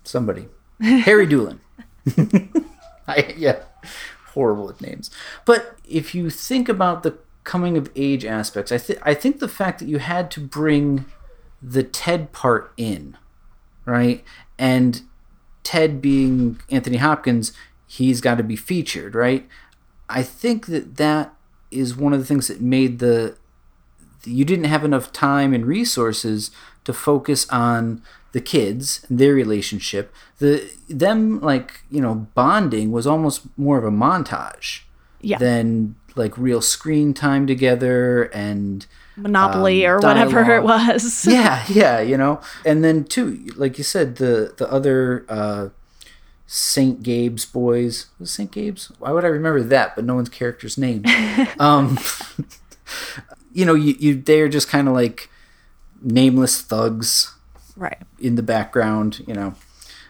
Somebody. 0.03 0.47
Harry 0.81 1.25
Doolin. 1.25 1.59
I, 3.07 3.33
yeah. 3.37 3.59
Horrible 4.33 4.65
with 4.65 4.81
names. 4.81 5.11
But 5.45 5.77
if 5.87 6.15
you 6.15 6.29
think 6.29 6.69
about 6.69 7.03
the 7.03 7.17
coming 7.43 7.77
of 7.77 7.89
age 7.95 8.25
aspects, 8.25 8.71
I, 8.71 8.77
th- 8.77 8.99
I 9.03 9.13
think 9.13 9.39
the 9.39 9.47
fact 9.47 9.79
that 9.79 9.87
you 9.87 9.99
had 9.99 10.31
to 10.31 10.41
bring 10.41 11.05
the 11.61 11.83
Ted 11.83 12.31
part 12.31 12.73
in, 12.77 13.17
right? 13.85 14.23
And 14.57 15.01
Ted 15.63 16.01
being 16.01 16.59
Anthony 16.69 16.97
Hopkins, 16.97 17.53
he's 17.87 18.21
got 18.21 18.35
to 18.35 18.43
be 18.43 18.55
featured, 18.55 19.15
right? 19.15 19.47
I 20.09 20.23
think 20.23 20.67
that 20.67 20.97
that 20.97 21.33
is 21.71 21.95
one 21.95 22.13
of 22.13 22.19
the 22.19 22.25
things 22.25 22.47
that 22.47 22.61
made 22.61 22.99
the 22.99 23.35
you 24.25 24.45
didn't 24.45 24.65
have 24.65 24.85
enough 24.85 25.11
time 25.11 25.53
and 25.53 25.65
resources 25.65 26.51
to 26.85 26.93
focus 26.93 27.47
on 27.49 28.01
the 28.31 28.41
kids 28.41 29.05
and 29.09 29.19
their 29.19 29.33
relationship. 29.33 30.13
The 30.39 30.69
them 30.89 31.39
like 31.41 31.81
you 31.89 32.01
know 32.01 32.27
bonding 32.35 32.91
was 32.91 33.07
almost 33.07 33.45
more 33.57 33.77
of 33.77 33.83
a 33.83 33.91
montage 33.91 34.81
yeah. 35.21 35.37
than 35.37 35.95
like 36.15 36.37
real 36.37 36.61
screen 36.61 37.13
time 37.13 37.47
together 37.47 38.23
and 38.25 38.85
Monopoly 39.15 39.85
um, 39.85 39.95
or 39.95 39.99
dialogue. 39.99 40.33
whatever 40.33 40.55
it 40.55 40.63
was. 40.63 41.25
yeah, 41.29 41.63
yeah, 41.69 41.99
you 41.99 42.17
know. 42.17 42.41
And 42.65 42.83
then 42.83 43.03
too, 43.03 43.45
like 43.55 43.77
you 43.77 43.83
said, 43.83 44.17
the 44.17 44.53
the 44.57 44.71
other 44.71 45.25
uh, 45.29 45.69
St. 46.55 47.01
Gabe's 47.01 47.45
boys. 47.45 48.11
Was 48.19 48.29
St. 48.29 48.51
Gabe's? 48.51 48.91
Why 48.99 49.11
would 49.11 49.25
I 49.25 49.29
remember 49.29 49.63
that, 49.63 49.95
but 49.95 50.05
no 50.05 50.13
one's 50.13 50.29
character's 50.29 50.77
name? 50.77 51.03
um, 51.59 51.97
you 53.53 53.65
know, 53.65 53.73
you, 53.73 53.95
you 53.97 54.21
they're 54.21 54.47
just 54.47 54.67
kind 54.67 54.87
of 54.87 54.93
like 54.93 55.31
nameless 55.99 56.61
thugs, 56.61 57.33
right? 57.75 57.97
In 58.19 58.35
the 58.35 58.43
background, 58.43 59.23
you 59.27 59.33
know. 59.33 59.55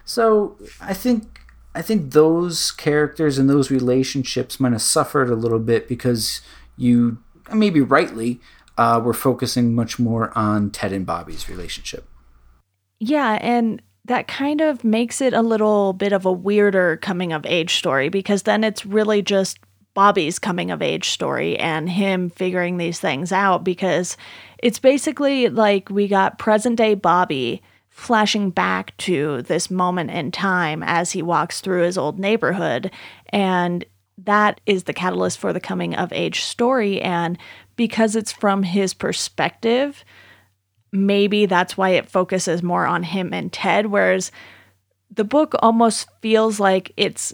So 0.03 0.57
I 0.81 0.93
think 0.93 1.39
I 1.73 1.81
think 1.81 2.12
those 2.12 2.73
characters 2.73 3.38
and 3.38 3.50
those 3.50 3.71
relationships 3.71 4.59
might 4.59 4.73
have 4.73 4.81
suffered 4.81 5.29
a 5.29 5.35
little 5.35 5.59
bit 5.59 5.88
because 5.88 6.41
you 6.75 7.19
maybe 7.53 7.79
rightly 7.79 8.41
uh, 8.77 9.00
were 9.01 9.13
focusing 9.13 9.73
much 9.73 9.97
more 9.97 10.38
on 10.38 10.71
Ted 10.71 10.91
and 10.91 11.05
Bobby's 11.05 11.47
relationship. 11.47 12.05
Yeah, 13.00 13.38
and 13.39 13.81
that 14.05 14.27
kind 14.27 14.62
of 14.62 14.83
makes 14.83 15.22
it 15.22 15.33
a 15.33 15.41
little 15.41 15.93
bit 15.93 16.12
of 16.12 16.25
a 16.25 16.31
weirder 16.31 16.98
coming 16.98 17.31
of 17.31 17.45
age 17.45 17.75
story 17.75 18.10
because 18.10 18.43
then 18.43 18.63
it's 18.63 18.86
really 18.86 19.22
just 19.22 19.60
Bobby's 19.93 20.39
coming 20.39 20.72
of 20.72 20.81
age 20.81 21.10
story 21.10 21.57
and 21.57 21.89
him 21.89 22.29
figuring 22.29 22.77
these 22.77 23.00
things 23.00 23.31
out 23.31 23.63
because 23.63 24.17
it's 24.57 24.79
basically 24.79 25.50
like 25.50 25.89
we 25.89 26.07
got 26.07 26.39
present 26.39 26.77
day 26.77 26.95
Bobby 26.95 27.62
flashing 27.89 28.50
back 28.50 28.98
to 28.98 29.43
this 29.43 29.69
moment 29.69 30.10
in 30.10 30.31
time 30.31 30.81
as 30.81 31.12
he 31.12 31.22
walks 31.22 31.62
through 31.62 31.83
his 31.83 31.98
old 31.98 32.17
neighborhood. 32.17 32.91
And 33.29 33.86
that 34.17 34.60
is 34.65 34.86
the 34.86 34.93
catalyst 34.93 35.38
for 35.38 35.53
the 35.53 35.60
coming 35.60 35.95
of 35.95 36.12
age 36.12 36.41
story. 36.41 37.00
And 37.00 37.38
because 37.75 38.15
it's 38.15 38.31
from 38.31 38.63
his 38.63 38.95
perspective 38.95 40.03
maybe 40.93 41.45
that's 41.45 41.75
why 41.75 41.89
it 41.89 42.09
focuses 42.09 42.63
more 42.63 42.85
on 42.85 43.03
him 43.03 43.33
and 43.33 43.51
Ted, 43.51 43.88
whereas 43.88 44.31
the 45.12 45.23
book 45.23 45.53
almost 45.59 46.07
feels 46.21 46.59
like 46.59 46.93
it's 46.95 47.33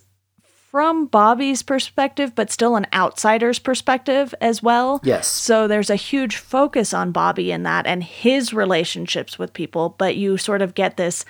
from 0.71 1.07
Bobby's 1.07 1.63
perspective, 1.63 2.35
but 2.35 2.51
still 2.51 2.75
an 2.75 2.85
outsider's 2.93 3.59
perspective 3.59 4.35
as 4.39 4.61
well. 4.61 5.01
Yes. 5.03 5.27
So 5.27 5.67
there's 5.67 5.89
a 5.89 5.95
huge 5.95 6.37
focus 6.37 6.93
on 6.93 7.11
Bobby 7.11 7.51
in 7.51 7.63
that 7.63 7.87
and 7.87 8.03
his 8.03 8.53
relationships 8.53 9.39
with 9.39 9.53
people, 9.53 9.95
but 9.97 10.15
you 10.15 10.37
sort 10.37 10.61
of 10.61 10.75
get 10.75 10.95
this 10.95 11.25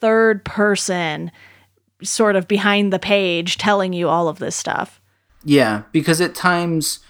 third 0.00 0.44
person 0.44 1.30
sort 2.02 2.36
of 2.36 2.48
behind 2.48 2.92
the 2.92 2.98
page 2.98 3.58
telling 3.58 3.92
you 3.92 4.08
all 4.08 4.28
of 4.28 4.38
this 4.38 4.56
stuff. 4.56 5.00
Yeah, 5.44 5.82
because 5.92 6.20
at 6.20 6.34
times 6.34 7.00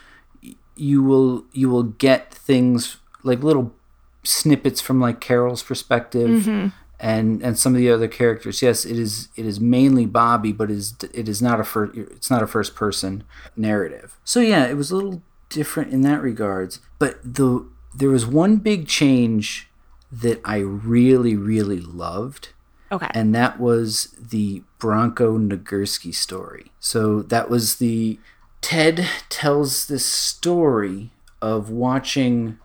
you 0.76 1.02
will 1.02 1.44
you 1.52 1.68
will 1.68 1.84
get 1.84 2.32
things 2.32 2.96
like 3.22 3.42
little 3.42 3.74
snippets 4.22 4.80
from 4.80 5.00
like 5.00 5.20
Carol's 5.20 5.62
perspective 5.62 6.42
mm-hmm. 6.42 6.68
and 6.98 7.42
and 7.42 7.58
some 7.58 7.74
of 7.74 7.78
the 7.78 7.90
other 7.90 8.08
characters. 8.08 8.62
Yes, 8.62 8.84
it 8.84 8.98
is 8.98 9.28
it 9.36 9.46
is 9.46 9.60
mainly 9.60 10.06
Bobby, 10.06 10.52
but 10.52 10.70
it 10.70 10.76
is 10.76 10.94
it 11.12 11.28
is 11.28 11.40
not 11.40 11.60
a 11.60 11.64
first 11.64 11.96
it's 11.96 12.30
not 12.30 12.42
a 12.42 12.46
first 12.46 12.74
person 12.74 13.24
narrative. 13.56 14.18
So 14.24 14.40
yeah, 14.40 14.66
it 14.66 14.76
was 14.76 14.90
a 14.90 14.96
little 14.96 15.22
different 15.48 15.92
in 15.92 16.02
that 16.02 16.22
regards. 16.22 16.80
But 16.98 17.18
the 17.22 17.66
there 17.94 18.10
was 18.10 18.26
one 18.26 18.56
big 18.56 18.86
change 18.86 19.68
that 20.12 20.40
I 20.44 20.58
really 20.58 21.36
really 21.36 21.80
loved. 21.80 22.50
Okay. 22.92 23.08
And 23.14 23.32
that 23.36 23.60
was 23.60 24.16
the 24.18 24.64
Bronco 24.80 25.38
Nagurski 25.38 26.12
story. 26.12 26.72
So 26.80 27.22
that 27.22 27.48
was 27.48 27.76
the 27.76 28.18
Ted 28.60 29.06
tells 29.28 29.86
this 29.86 30.04
story 30.04 31.10
of 31.40 31.70
watching 31.70 32.58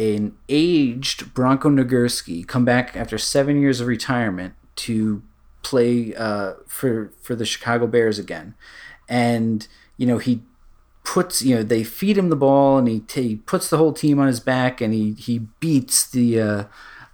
an 0.00 0.34
aged 0.48 1.34
Bronco 1.34 1.68
Nagurski 1.68 2.46
come 2.46 2.64
back 2.64 2.96
after 2.96 3.18
seven 3.18 3.60
years 3.60 3.80
of 3.80 3.86
retirement 3.86 4.54
to 4.76 5.22
play 5.62 6.14
uh, 6.14 6.54
for 6.66 7.12
for 7.20 7.34
the 7.34 7.44
Chicago 7.44 7.86
Bears 7.86 8.18
again, 8.18 8.54
and 9.08 9.68
you 9.98 10.06
know 10.06 10.16
he 10.16 10.42
puts 11.04 11.42
you 11.42 11.54
know 11.54 11.62
they 11.62 11.84
feed 11.84 12.16
him 12.16 12.30
the 12.30 12.36
ball 12.36 12.78
and 12.78 12.88
he, 12.88 13.00
t- 13.00 13.22
he 13.22 13.36
puts 13.36 13.68
the 13.68 13.76
whole 13.76 13.92
team 13.92 14.18
on 14.18 14.26
his 14.26 14.40
back 14.40 14.80
and 14.80 14.94
he 14.94 15.12
he 15.12 15.40
beats 15.60 16.08
the 16.10 16.40
uh, 16.40 16.64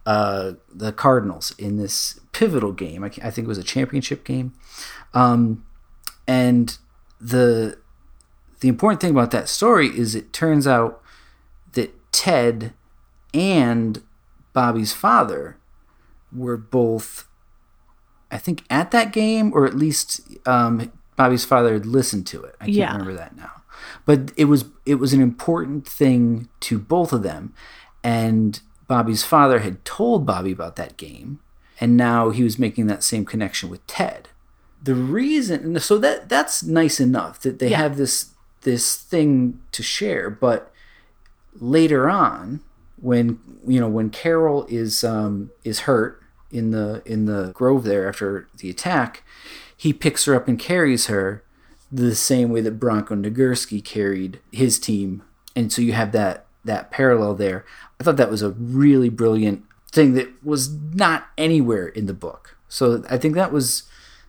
uh, 0.04 0.52
the 0.72 0.92
Cardinals 0.92 1.54
in 1.58 1.78
this 1.78 2.20
pivotal 2.30 2.72
game. 2.72 3.02
I, 3.02 3.08
I 3.20 3.30
think 3.30 3.46
it 3.46 3.48
was 3.48 3.58
a 3.58 3.64
championship 3.64 4.22
game, 4.22 4.54
um, 5.12 5.66
and 6.28 6.78
the 7.20 7.78
the 8.60 8.68
important 8.68 9.00
thing 9.00 9.10
about 9.10 9.32
that 9.32 9.48
story 9.48 9.88
is 9.88 10.14
it 10.14 10.32
turns 10.32 10.68
out 10.68 11.02
Ted 12.16 12.72
and 13.34 14.02
Bobby's 14.54 14.94
father 14.94 15.58
were 16.32 16.56
both, 16.56 17.28
I 18.30 18.38
think, 18.38 18.64
at 18.70 18.90
that 18.90 19.12
game, 19.12 19.52
or 19.54 19.66
at 19.66 19.74
least 19.74 20.22
um, 20.46 20.90
Bobby's 21.14 21.44
father 21.44 21.74
had 21.74 21.84
listened 21.84 22.26
to 22.28 22.42
it. 22.42 22.54
I 22.58 22.64
can't 22.64 22.76
yeah. 22.76 22.92
remember 22.92 23.12
that 23.12 23.36
now, 23.36 23.52
but 24.06 24.32
it 24.38 24.46
was 24.46 24.64
it 24.86 24.94
was 24.94 25.12
an 25.12 25.20
important 25.20 25.86
thing 25.86 26.48
to 26.60 26.78
both 26.78 27.12
of 27.12 27.22
them, 27.22 27.52
and 28.02 28.60
Bobby's 28.88 29.22
father 29.22 29.58
had 29.58 29.84
told 29.84 30.24
Bobby 30.24 30.52
about 30.52 30.76
that 30.76 30.96
game, 30.96 31.40
and 31.78 31.98
now 31.98 32.30
he 32.30 32.42
was 32.42 32.58
making 32.58 32.86
that 32.86 33.02
same 33.04 33.26
connection 33.26 33.68
with 33.68 33.86
Ted. 33.86 34.30
The 34.82 34.94
reason, 34.94 35.78
so 35.80 35.98
that 35.98 36.30
that's 36.30 36.62
nice 36.62 36.98
enough 36.98 37.40
that 37.40 37.58
they 37.58 37.70
Yeah. 37.70 37.78
have 37.78 37.98
this 37.98 38.30
this 38.62 38.96
thing 38.96 39.60
to 39.72 39.82
share, 39.82 40.30
but 40.30 40.72
later 41.60 42.08
on, 42.08 42.60
when 43.00 43.40
you 43.66 43.80
know 43.80 43.88
when 43.88 44.10
Carol 44.10 44.66
is 44.68 45.04
um, 45.04 45.50
is 45.64 45.80
hurt 45.80 46.22
in 46.50 46.70
the 46.70 47.02
in 47.04 47.26
the 47.26 47.52
grove 47.54 47.84
there 47.84 48.08
after 48.08 48.48
the 48.56 48.70
attack, 48.70 49.22
he 49.76 49.92
picks 49.92 50.24
her 50.24 50.34
up 50.34 50.48
and 50.48 50.58
carries 50.58 51.06
her 51.06 51.42
the 51.90 52.14
same 52.14 52.50
way 52.50 52.60
that 52.60 52.80
Bronco 52.80 53.14
Nagurski 53.14 53.84
carried 53.84 54.40
his 54.52 54.78
team, 54.78 55.22
and 55.54 55.72
so 55.72 55.82
you 55.82 55.92
have 55.92 56.12
that 56.12 56.46
that 56.64 56.90
parallel 56.90 57.34
there. 57.34 57.64
I 58.00 58.04
thought 58.04 58.16
that 58.16 58.30
was 58.30 58.42
a 58.42 58.50
really 58.50 59.08
brilliant 59.08 59.64
thing 59.92 60.14
that 60.14 60.44
was 60.44 60.70
not 60.70 61.28
anywhere 61.38 61.88
in 61.88 62.06
the 62.06 62.14
book. 62.14 62.56
So 62.68 63.04
I 63.08 63.16
think 63.16 63.34
that 63.34 63.52
was 63.52 63.84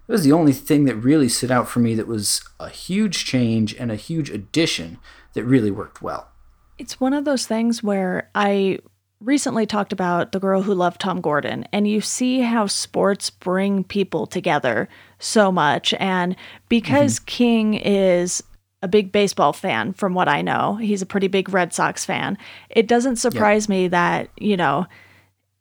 that 0.06 0.14
was 0.14 0.24
the 0.24 0.32
only 0.32 0.54
thing 0.54 0.86
that 0.86 0.96
really 0.96 1.28
stood 1.28 1.52
out 1.52 1.68
for 1.68 1.80
me 1.80 1.96
that 1.96 2.08
was 2.08 2.42
a 2.60 2.70
huge 2.70 3.26
change 3.26 3.76
and 3.76 3.92
a 3.92 3.96
huge 3.96 4.30
addition 4.30 5.00
that 5.34 5.44
really 5.44 5.72
worked 5.72 6.02
well. 6.02 6.30
It's 6.78 7.00
one 7.00 7.14
of 7.14 7.26
those 7.26 7.48
things 7.48 7.82
where 7.82 8.30
I 8.36 8.80
recently 9.20 9.66
talked 9.66 9.94
about 9.94 10.32
The 10.32 10.40
Girl 10.40 10.62
Who 10.62 10.74
Loved 10.74 11.02
Tom 11.02 11.22
Gordon, 11.22 11.66
and 11.74 11.88
you 11.88 12.02
see 12.02 12.42
how 12.42 12.68
sports 12.68 13.30
bring 13.30 13.84
people 13.84 14.28
together 14.28 14.88
so 15.20 15.52
much. 15.52 15.94
And 15.96 16.36
because 16.70 17.16
mm-hmm. 17.16 17.26
King 17.26 17.74
is 17.74 18.44
a 18.84 18.88
big 18.88 19.12
baseball 19.12 19.54
fan, 19.54 19.94
from 19.94 20.14
what 20.14 20.28
I 20.28 20.42
know, 20.42 20.76
he's 20.76 21.02
a 21.02 21.08
pretty 21.08 21.28
big 21.28 21.50
Red 21.50 21.74
Sox 21.74 22.06
fan, 22.06 22.38
it 22.70 22.88
doesn't 22.88 23.16
surprise 23.16 23.68
me 23.68 23.88
that, 23.88 24.30
you 24.38 24.56
know, 24.56 24.86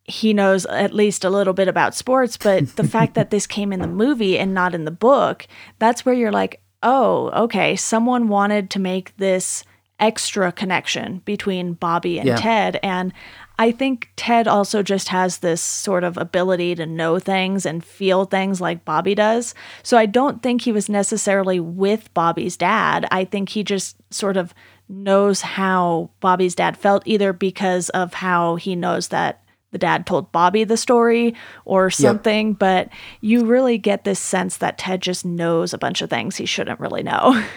he 0.03 0.33
knows 0.33 0.65
at 0.67 0.93
least 0.93 1.25
a 1.25 1.29
little 1.29 1.53
bit 1.53 1.67
about 1.67 1.95
sports, 1.95 2.37
but 2.37 2.75
the 2.75 2.87
fact 2.87 3.15
that 3.15 3.31
this 3.31 3.47
came 3.47 3.73
in 3.73 3.81
the 3.81 3.87
movie 3.87 4.37
and 4.37 4.53
not 4.53 4.75
in 4.75 4.85
the 4.85 4.91
book, 4.91 5.47
that's 5.79 6.05
where 6.05 6.15
you're 6.15 6.31
like, 6.31 6.61
oh, 6.83 7.29
okay, 7.31 7.75
someone 7.75 8.27
wanted 8.27 8.69
to 8.69 8.79
make 8.79 9.17
this 9.17 9.63
extra 9.99 10.51
connection 10.51 11.21
between 11.25 11.73
Bobby 11.73 12.19
and 12.19 12.27
Yeah. 12.27 12.35
Ted. 12.35 12.79
And 12.83 13.11
I 13.59 13.71
think 13.71 14.09
Ted 14.15 14.47
also 14.47 14.83
just 14.83 15.07
has 15.09 15.39
this 15.39 15.61
sort 15.61 16.03
of 16.03 16.17
ability 16.17 16.75
to 16.75 16.85
know 16.85 17.17
things 17.17 17.65
and 17.65 17.83
feel 17.83 18.25
things 18.25 18.61
like 18.61 18.85
Bobby 18.85 19.15
does. 19.15 19.55
So 19.81 19.97
I 19.97 20.05
don't 20.05 20.43
think 20.43 20.61
he 20.61 20.71
was 20.71 20.87
necessarily 20.89 21.59
with 21.59 22.13
Bobby's 22.13 22.55
dad. 22.57 23.07
I 23.11 23.25
think 23.25 23.49
he 23.49 23.63
just 23.63 23.95
sort 24.11 24.37
of 24.37 24.53
knows 24.87 25.41
how 25.41 26.11
Bobby's 26.19 26.53
dad 26.55 26.77
felt, 26.77 27.01
either 27.05 27.33
because 27.33 27.89
of 27.89 28.13
how 28.13 28.55
he 28.55 28.75
knows 28.75 29.07
that 29.07 29.41
the 29.71 29.77
dad 29.79 30.05
told 30.05 30.31
Bobby 30.31 30.63
the 30.63 30.77
story 30.77 31.33
or 31.65 31.89
something. 31.89 32.53
But 32.53 32.89
you 33.19 33.45
really 33.45 33.77
get 33.79 34.03
this 34.03 34.19
sense 34.19 34.57
that 34.57 34.77
Ted 34.77 35.01
just 35.01 35.25
knows 35.25 35.73
a 35.73 35.77
bunch 35.77 36.01
of 36.01 36.09
things 36.09 36.35
he 36.35 36.45
shouldn't 36.45 36.79
really 36.79 37.03
know. 37.03 37.43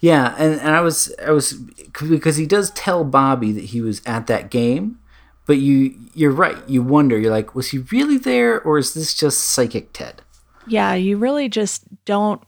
Yeah, 0.00 0.34
and, 0.38 0.60
and 0.60 0.70
I 0.70 0.80
was 0.80 1.12
I 1.24 1.32
was 1.32 1.52
because 1.52 2.36
he 2.36 2.46
does 2.46 2.70
tell 2.70 3.04
Bobby 3.04 3.52
that 3.52 3.64
he 3.64 3.80
was 3.80 4.00
at 4.06 4.26
that 4.28 4.50
game, 4.50 5.00
but 5.46 5.58
you 5.58 5.98
you're 6.14 6.30
right. 6.30 6.56
You 6.68 6.82
wonder. 6.82 7.18
You're 7.18 7.32
like, 7.32 7.54
was 7.54 7.70
he 7.70 7.78
really 7.78 8.18
there, 8.18 8.60
or 8.60 8.78
is 8.78 8.94
this 8.94 9.14
just 9.14 9.40
psychic 9.40 9.92
Ted? 9.92 10.22
yeah, 10.68 10.94
you 10.94 11.16
really 11.16 11.48
just 11.48 11.84
don't 12.04 12.42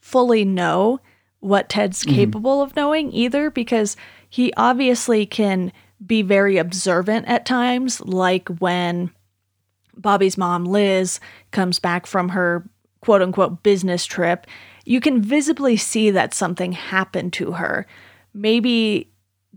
fully 0.00 0.44
know 0.44 1.00
what 1.40 1.68
Ted's 1.68 2.02
mm-hmm. 2.02 2.14
capable 2.14 2.62
of 2.62 2.74
knowing 2.74 3.12
either 3.12 3.50
because 3.50 3.96
he 4.28 4.52
obviously 4.56 5.26
can 5.26 5.72
be 6.04 6.22
very 6.22 6.56
observant 6.56 7.26
at 7.28 7.46
times, 7.46 8.00
like 8.00 8.48
when 8.58 9.10
Bobby's 9.96 10.36
mom, 10.36 10.64
Liz, 10.64 11.20
comes 11.50 11.78
back 11.78 12.06
from 12.06 12.30
her 12.30 12.68
quote 13.00 13.22
unquote 13.22 13.62
business 13.62 14.04
trip. 14.04 14.46
You 14.84 15.00
can 15.00 15.22
visibly 15.22 15.76
see 15.76 16.10
that 16.10 16.34
something 16.34 16.72
happened 16.72 17.32
to 17.34 17.52
her. 17.52 17.86
Maybe 18.32 19.10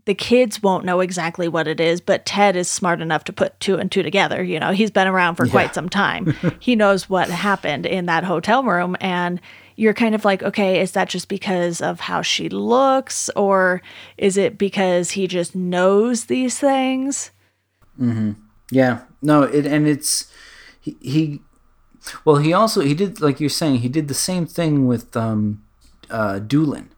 the 0.06 0.16
kids 0.16 0.64
won't 0.64 0.86
know 0.86 1.02
exactly 1.02 1.50
what 1.50 1.68
it 1.68 1.82
is, 1.82 2.00
but 2.00 2.26
Ted 2.26 2.56
is 2.56 2.70
smart 2.70 3.02
enough 3.02 3.26
to 3.26 3.34
put 3.34 3.60
two 3.60 3.76
and 3.76 3.92
two 3.92 4.04
together. 4.04 4.42
You 4.42 4.60
know, 4.60 4.72
he's 4.72 4.92
been 4.92 5.08
around 5.08 5.36
for 5.36 5.46
quite 5.48 5.76
some 5.76 5.90
time. 5.90 6.34
he 6.60 6.76
knows 6.76 7.10
what 7.10 7.30
happened 7.30 7.86
in 7.86 8.06
that 8.06 8.24
hotel 8.24 8.64
room. 8.64 8.96
And 9.02 9.42
you're 9.76 9.94
kind 9.94 10.16
of 10.16 10.24
like, 10.24 10.44
okay, 10.44 10.80
is 10.80 10.94
that 10.94 11.10
just 11.10 11.28
because 11.28 11.82
of 11.82 12.00
how 12.00 12.22
she 12.22 12.48
looks? 12.48 13.30
Or 13.36 13.82
is 14.18 14.38
it 14.38 14.58
because 14.58 15.12
he 15.12 15.28
just 15.28 15.56
knows 15.56 16.26
these 16.26 16.58
things? 16.58 17.32
Mm-hmm. 18.00 18.32
Yeah, 18.72 19.02
no, 19.22 19.44
it 19.44 19.66
and 19.66 19.88
it's 19.88 20.32
he, 20.80 20.96
he 21.02 21.42
well 22.26 22.38
he 22.38 22.54
also 22.54 22.82
he 22.82 22.94
did 22.94 23.22
like 23.22 23.40
you're 23.40 23.50
saying 23.50 23.80
he 23.80 23.90
did 23.90 24.08
the 24.08 24.14
same 24.14 24.46
thing 24.46 24.88
with 24.88 25.16
um 25.16 25.64
uh 26.10 26.40
Doolin. 26.40 26.90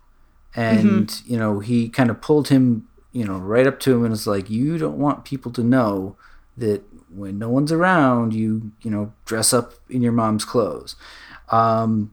And 0.55 1.21
you 1.25 1.37
know, 1.37 1.59
he 1.59 1.89
kind 1.89 2.09
of 2.09 2.21
pulled 2.21 2.47
him, 2.49 2.87
you 3.13 3.23
know, 3.23 3.37
right 3.37 3.67
up 3.67 3.79
to 3.81 3.93
him 3.93 4.01
and 4.03 4.11
was 4.11 4.25
like, 4.27 4.49
"You 4.49 4.77
don't 4.77 4.97
want 4.97 5.23
people 5.23 5.51
to 5.53 5.63
know 5.63 6.17
that 6.57 6.81
when 7.13 7.37
no 7.37 7.49
one's 7.49 7.71
around, 7.71 8.33
you, 8.33 8.71
you 8.81 8.89
know, 8.91 9.13
dress 9.25 9.53
up 9.53 9.73
in 9.89 10.01
your 10.01 10.11
mom's 10.11 10.45
clothes." 10.45 10.95
Um 11.49 12.11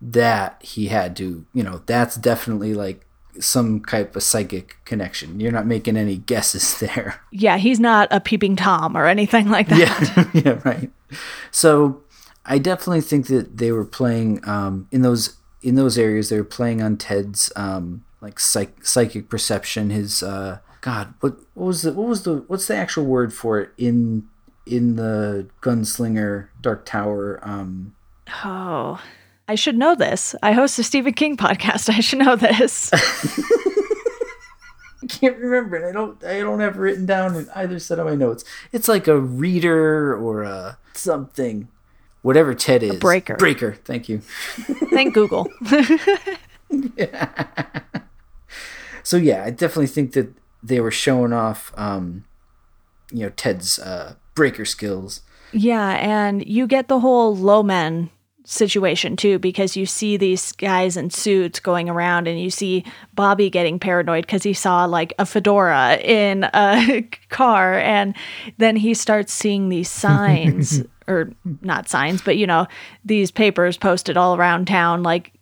that 0.00 0.62
he 0.62 0.86
had 0.86 1.16
to, 1.16 1.46
you 1.52 1.62
know, 1.62 1.82
that's 1.86 2.16
definitely 2.16 2.74
like 2.74 3.06
some 3.40 3.80
type 3.84 4.14
of 4.14 4.22
psychic 4.22 4.76
connection. 4.84 5.40
You're 5.40 5.52
not 5.52 5.66
making 5.66 5.96
any 5.96 6.16
guesses 6.18 6.78
there. 6.84 7.20
Yeah, 7.32 7.56
he's 7.56 7.80
not 7.80 8.08
a 8.12 8.20
peeping 8.20 8.54
Tom 8.56 8.96
or 8.96 9.06
anything 9.06 9.50
like 9.50 9.68
that. 9.68 9.78
yeah, 9.78 10.30
yeah, 10.44 10.60
right. 10.64 10.90
So 11.50 12.02
I 12.46 12.58
definitely 12.58 13.00
think 13.00 13.26
that 13.28 13.56
they 13.58 13.72
were 13.72 13.84
playing 13.84 14.46
um, 14.48 14.88
in 14.90 15.02
those 15.02 15.36
in 15.62 15.74
those 15.76 15.96
areas. 15.98 16.28
They 16.28 16.36
were 16.38 16.44
playing 16.44 16.82
on 16.82 16.96
Ted's 16.96 17.50
um, 17.56 18.04
like 18.20 18.38
psych- 18.38 18.84
psychic 18.84 19.28
perception. 19.28 19.90
His 19.90 20.22
uh, 20.22 20.58
God, 20.80 21.14
what 21.20 21.36
what 21.54 21.66
was 21.66 21.82
the 21.82 21.92
what 21.92 22.08
was 22.08 22.22
the 22.24 22.44
what's 22.46 22.66
the 22.66 22.76
actual 22.76 23.04
word 23.06 23.32
for 23.32 23.60
it 23.60 23.70
in 23.78 24.28
in 24.66 24.96
the 24.96 25.48
Gunslinger 25.62 26.48
Dark 26.60 26.84
Tower? 26.86 27.40
Um, 27.42 27.94
Oh, 28.44 29.00
I 29.48 29.54
should 29.54 29.76
know 29.76 29.94
this. 29.94 30.34
I 30.42 30.52
host 30.52 30.78
a 30.78 30.82
Stephen 30.82 31.12
King 31.12 31.36
podcast. 31.36 31.88
I 31.94 32.00
should 32.00 32.18
know 32.20 32.36
this. 32.36 32.90
I 35.02 35.06
can't 35.06 35.36
remember 35.36 35.76
it. 35.76 35.88
I 35.88 35.92
don't 35.92 36.22
I 36.24 36.40
don't 36.40 36.60
have 36.60 36.76
it 36.76 36.80
written 36.80 37.06
down 37.06 37.36
in 37.36 37.48
either 37.54 37.78
set 37.78 37.98
of 37.98 38.06
my 38.06 38.14
notes. 38.14 38.44
It's 38.72 38.88
like 38.88 39.06
a 39.06 39.18
reader 39.18 40.16
or 40.16 40.42
a 40.42 40.78
something. 40.94 41.68
Whatever 42.24 42.54
Ted 42.54 42.82
is. 42.82 42.96
breaker. 42.96 43.36
Breaker, 43.36 43.74
thank 43.84 44.08
you. 44.08 44.20
Thank 44.90 45.12
Google. 45.12 45.46
So 49.06 49.18
yeah, 49.18 49.44
I 49.44 49.50
definitely 49.50 49.86
think 49.88 50.12
that 50.14 50.32
they 50.62 50.80
were 50.80 50.90
showing 50.90 51.32
off 51.34 51.72
um 51.76 52.24
you 53.12 53.20
know 53.20 53.28
Ted's 53.36 53.78
uh 53.78 54.14
breaker 54.34 54.64
skills. 54.64 55.20
yeah, 55.52 55.90
and 56.00 56.44
you 56.46 56.66
get 56.66 56.88
the 56.88 57.00
whole 57.00 57.36
low 57.36 57.62
men 57.62 58.08
situation 58.46 59.14
too 59.16 59.38
because 59.38 59.76
you 59.76 59.86
see 59.86 60.16
these 60.16 60.52
guys 60.52 60.96
in 60.96 61.10
suits 61.10 61.60
going 61.60 61.88
around 61.88 62.26
and 62.28 62.38
you 62.40 62.50
see 62.50 62.84
Bobby 63.14 63.48
getting 63.50 63.78
paranoid 63.78 64.26
because 64.26 64.42
he 64.42 64.52
saw 64.52 64.84
like 64.86 65.12
a 65.18 65.24
fedora 65.26 65.96
in 65.96 66.44
a 66.52 67.02
car 67.30 67.78
and 67.78 68.14
then 68.58 68.76
he 68.76 68.92
starts 68.94 69.32
seeing 69.32 69.68
these 69.70 69.90
signs 69.90 70.82
or 71.06 71.30
not 71.62 71.88
signs 71.88 72.22
but 72.22 72.36
you 72.36 72.46
know 72.46 72.66
these 73.04 73.30
papers 73.30 73.76
posted 73.76 74.16
all 74.16 74.36
around 74.36 74.66
town 74.66 75.02
like 75.02 75.32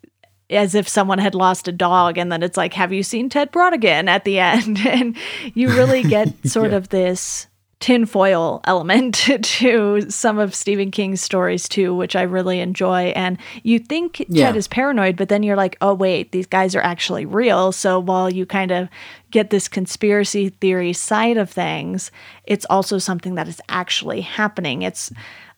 as 0.50 0.74
if 0.74 0.86
someone 0.86 1.18
had 1.18 1.34
lost 1.34 1.66
a 1.66 1.72
dog. 1.72 2.18
And 2.18 2.30
then 2.30 2.42
it's 2.42 2.58
like 2.58 2.74
have 2.74 2.92
you 2.92 3.02
seen 3.02 3.30
ted 3.30 3.50
brautigan 3.52 4.06
at 4.06 4.24
the 4.24 4.38
end. 4.52 4.78
And 4.86 5.16
you 5.54 5.70
really 5.70 6.02
get 6.02 6.28
sort 6.46 6.74
of 6.74 6.90
this 6.90 7.46
tinfoil 7.80 8.60
element 8.64 9.14
to 9.42 10.00
some 10.08 10.38
of 10.38 10.54
stephen 10.54 10.92
king's 10.92 11.20
stories 11.20 11.68
too 11.68 11.92
which 11.92 12.14
i 12.14 12.22
really 12.22 12.60
enjoy. 12.60 13.06
And 13.16 13.38
you 13.64 13.78
think 13.80 14.24
Yeah. 14.28 14.46
ted 14.46 14.56
is 14.56 14.68
paranoid 14.68 15.16
but 15.16 15.28
then 15.30 15.42
you're 15.42 15.56
like 15.56 15.78
oh 15.80 15.94
wait 15.94 16.32
these 16.32 16.46
guys 16.46 16.74
are 16.76 16.82
actually 16.82 17.24
real. 17.24 17.72
So 17.72 17.98
while 17.98 18.30
you 18.30 18.44
kind 18.46 18.70
of 18.72 18.88
get 19.30 19.48
this 19.50 19.68
conspiracy 19.68 20.50
theory 20.50 20.92
side 20.92 21.38
of 21.38 21.48
things 21.50 22.10
it's 22.44 22.66
also 22.68 22.98
something 22.98 23.36
that 23.36 23.48
is 23.48 23.60
actually 23.70 24.20
happening. 24.20 24.82
It's 24.82 25.10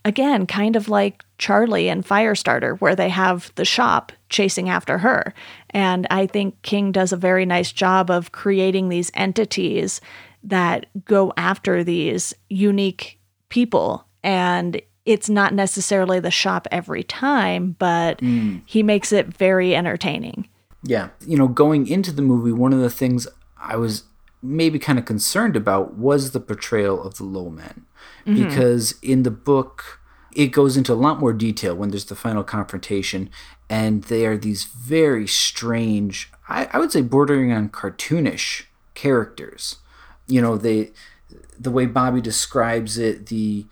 again 0.04 0.46
kind 0.46 0.76
of 0.76 0.88
like 0.88 1.24
charlie 1.38 1.88
and 1.88 2.06
firestarter 2.06 2.78
where 2.80 2.96
they 2.96 3.08
have 3.08 3.52
the 3.54 3.64
shop 3.64 4.12
chasing 4.28 4.68
after 4.68 4.98
her 4.98 5.34
and 5.70 6.06
i 6.10 6.26
think 6.26 6.60
king 6.62 6.92
does 6.92 7.12
a 7.12 7.16
very 7.16 7.46
nice 7.46 7.72
job 7.72 8.10
of 8.10 8.32
creating 8.32 8.88
these 8.88 9.10
entities 9.14 10.00
that 10.42 10.86
go 11.04 11.32
after 11.36 11.82
these 11.82 12.34
unique 12.48 13.18
people 13.48 14.06
and 14.22 14.80
it's 15.06 15.28
not 15.28 15.52
necessarily 15.52 16.20
the 16.20 16.30
shop 16.30 16.66
every 16.70 17.02
time 17.02 17.76
but 17.78 18.18
mm. 18.18 18.60
he 18.66 18.82
makes 18.82 19.12
it 19.12 19.26
very 19.26 19.74
entertaining 19.74 20.48
Yeah. 20.84 21.08
You 21.26 21.36
know, 21.36 21.48
going 21.48 21.88
into 21.88 22.12
the 22.12 22.22
movie, 22.22 22.52
one 22.52 22.72
of 22.72 22.80
the 22.80 22.90
things 22.90 23.26
I 23.58 23.76
was 23.76 24.04
maybe 24.42 24.78
kind 24.78 24.98
of 24.98 25.06
concerned 25.06 25.56
about 25.56 25.94
was 25.94 26.30
the 26.30 26.40
portrayal 26.40 27.02
of 27.02 27.16
the 27.16 27.24
low 27.24 27.48
men. 27.48 27.86
Because 28.24 28.94
in 29.02 29.22
the 29.22 29.30
book, 29.30 30.00
it 30.34 30.48
goes 30.48 30.76
into 30.76 30.92
a 30.92 30.94
lot 30.94 31.20
more 31.20 31.32
detail 31.32 31.74
when 31.74 31.90
there's 31.90 32.06
the 32.06 32.16
final 32.16 32.42
confrontation, 32.42 33.30
and 33.68 34.04
they 34.04 34.26
are 34.26 34.36
these 34.36 34.64
very 34.64 35.26
strange, 35.26 36.30
I, 36.48 36.68
I 36.72 36.78
would 36.78 36.92
say 36.92 37.02
bordering 37.02 37.52
on 37.52 37.68
cartoonish 37.68 38.64
characters. 38.94 39.76
You 40.26 40.40
know, 40.40 40.56
they 40.56 40.92
the 41.58 41.70
way 41.70 41.86
Bobby 41.86 42.20
describes 42.20 42.98
it, 42.98 43.26
the 43.26 43.66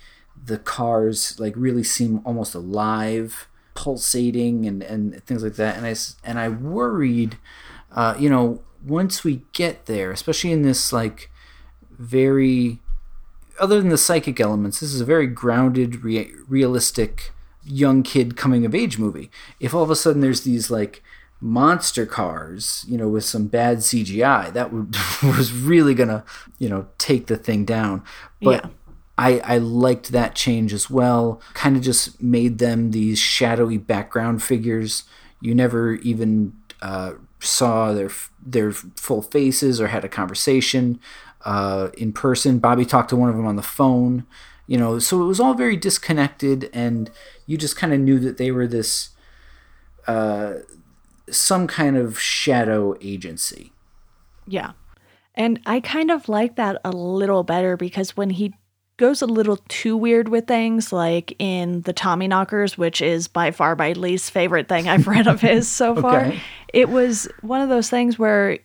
the 0.45 0.59
cars 0.59 1.39
like 1.39 1.55
really 1.57 1.85
seem 1.85 2.21
almost 2.25 2.55
alive, 2.55 3.49
pulsating 3.75 4.67
and, 4.67 4.83
and 4.83 5.23
things 5.25 5.43
like 5.43 5.55
that. 5.55 5.77
And 5.77 5.87
I 5.87 5.95
and 6.25 6.39
I 6.39 6.49
worried, 6.49 7.39
uh, 7.93 8.15
you 8.19 8.29
know, 8.29 8.63
once 8.85 9.25
we 9.25 9.43
get 9.53 9.87
there, 9.87 10.11
especially 10.11 10.53
in 10.53 10.63
this 10.63 10.93
like 10.93 11.31
very 11.91 12.81
other 13.63 13.81
than 13.81 13.91
the 13.91 13.97
psychic 13.97 14.41
elements, 14.41 14.81
this 14.81 14.93
is 14.93 15.01
a 15.01 15.05
very 15.05 15.27
grounded, 15.29 16.03
rea- 16.05 16.33
realistic 16.49 17.31
young 17.65 18.03
kid 18.03 18.37
coming 18.37 18.67
of 18.67 18.75
age 18.75 18.99
movie. 18.99 19.31
If 19.61 19.73
all 19.73 19.85
of 19.85 19.91
a 19.91 19.97
sudden 19.97 20.21
there's 20.21 20.43
these 20.43 20.69
like 20.69 21.01
monster 21.41 22.05
cars, 22.05 22.85
you 22.89 22.99
know, 22.99 23.09
with 23.09 23.25
some 23.25 23.47
bad 23.47 23.79
CGI, 23.79 24.53
that 24.53 24.73
would 24.73 24.97
was 25.23 25.53
really 25.53 25.95
gonna, 25.95 26.25
you 26.59 26.69
know, 26.69 26.89
take 26.99 27.29
the 27.29 27.37
thing 27.37 27.65
down. 27.65 28.03
But 28.43 28.65
Yeah. 28.65 28.71
I, 29.19 29.39
I 29.45 29.59
liked 29.59 30.11
that 30.11 30.35
change 30.35 30.73
as 30.73 30.91
well. 30.91 31.41
Kind 31.55 31.77
of 31.77 31.83
just 31.83 32.21
made 32.21 32.59
them 32.59 32.91
these 32.91 33.19
shadowy 33.21 33.77
background 33.79 34.43
figures. 34.43 35.05
You 35.41 35.55
never 35.55 35.95
even 35.97 36.55
uh, 36.81 37.13
saw 37.39 37.93
their 37.93 38.11
their 38.45 38.73
full 38.73 39.23
faces 39.23 39.81
or 39.81 39.89
had 39.89 40.05
a 40.05 40.09
conversation 40.09 40.99
uh, 41.45 41.89
in 41.97 42.13
person. 42.13 42.59
Bobby 42.59 42.85
talked 42.85 43.11
to 43.11 43.17
one 43.17 43.29
of 43.29 43.37
them 43.37 43.47
on 43.47 43.57
the 43.57 43.63
phone. 43.63 44.27
You 44.67 44.79
know, 44.79 44.99
so 44.99 45.23
it 45.23 45.27
was 45.27 45.41
all 45.41 45.55
very 45.55 45.77
disconnected, 45.77 46.71
and 46.73 47.11
you 47.47 47.59
just 47.59 47.77
kind 47.77 47.93
of 47.93 48.01
knew 48.01 48.19
that 48.21 48.39
they 48.39 48.51
were 48.51 48.67
this 48.67 49.11
uh, 50.07 50.55
some 51.31 51.67
kind 51.67 51.97
of 51.97 52.19
shadow 52.19 52.97
agency. 53.01 53.73
Yeah. 54.47 54.73
And 55.35 55.61
I 55.67 55.81
kind 55.81 56.11
of 56.11 56.29
like 56.29 56.57
that 56.57 56.81
a 56.85 56.91
little 56.91 57.43
better 57.43 57.77
because 57.77 58.17
when 58.17 58.31
he 58.31 58.55
goes 58.99 59.23
a 59.23 59.27
little 59.27 59.57
too 59.69 59.97
weird 59.97 60.29
with 60.29 60.47
things, 60.47 60.93
like 60.93 61.35
in 61.39 61.81
the 61.83 61.95
Tommyknockers, 61.95 62.77
which 62.77 63.01
is 63.01 63.29
by 63.29 63.51
far 63.51 63.75
my 63.75 63.93
least 63.93 64.31
favorite 64.31 64.69
thing 64.69 64.89
I've 64.89 65.07
read 65.07 65.27
of 65.27 65.41
his 65.41 65.69
so 65.69 65.95
far, 66.01 66.33
it 66.73 66.89
was 66.89 67.29
one 67.41 67.61
of 67.61 67.69
those 67.69 67.89
things 67.89 68.19
where 68.19 68.59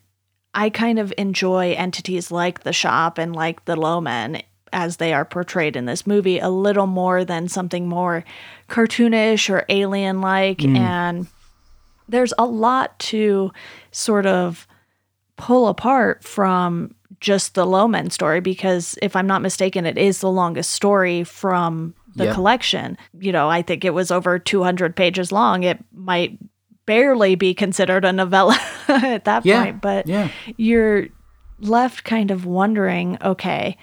I 0.58 0.72
kind 0.72 0.98
of 0.98 1.14
enjoy 1.18 1.74
entities 1.74 2.32
like 2.32 2.64
the 2.64 2.74
shop 2.74 3.18
and 3.20 3.36
like 3.36 3.64
the 3.66 3.76
low 3.76 4.02
men 4.02 4.42
as 4.74 4.98
they 4.98 5.14
are 5.14 5.24
portrayed 5.24 5.76
in 5.76 5.86
this 5.86 6.06
movie 6.08 6.40
a 6.40 6.50
little 6.50 6.88
more 6.88 7.24
than 7.24 7.48
something 7.48 7.88
more 7.88 8.26
cartoonish 8.68 9.50
or 9.50 9.66
alien 9.70 10.20
like. 10.20 10.58
Mm. 10.58 10.78
And 10.78 11.28
there's 12.10 12.34
a 12.38 12.46
lot 12.46 12.98
to 13.00 13.52
sort 13.92 14.26
of 14.26 14.68
pull 15.38 15.68
apart 15.68 16.24
from 16.24 16.96
just 17.20 17.54
the 17.54 17.66
Low 17.66 17.88
Men 17.88 18.10
story 18.10 18.42
because 18.42 18.98
if 19.02 19.16
I'm 19.16 19.28
not 19.28 19.42
mistaken, 19.42 19.86
it 19.86 19.98
is 19.98 20.20
the 20.20 20.30
longest 20.32 20.72
story 20.72 21.24
from 21.24 21.94
the 22.16 22.26
Yep. 22.26 22.34
collection. 22.34 22.98
You 23.20 23.32
know, 23.32 23.50
I 23.50 23.62
think 23.62 23.86
it 23.86 23.94
was 23.94 24.12
over 24.12 24.40
200 24.40 24.96
pages 24.96 25.32
long. 25.32 25.64
It 25.64 25.78
might 25.94 26.38
barely 26.88 27.36
be 27.36 27.54
considered 27.54 28.04
a 28.04 28.12
novella 28.12 28.58
at 28.88 29.26
that 29.26 29.46
Yeah, 29.46 29.64
point, 29.64 29.82
but 29.82 30.08
yeah. 30.08 30.30
you're 30.58 31.10
left 31.60 32.04
kind 32.04 32.32
of 32.32 32.46
wondering 32.46 33.20
okay, 33.22 33.78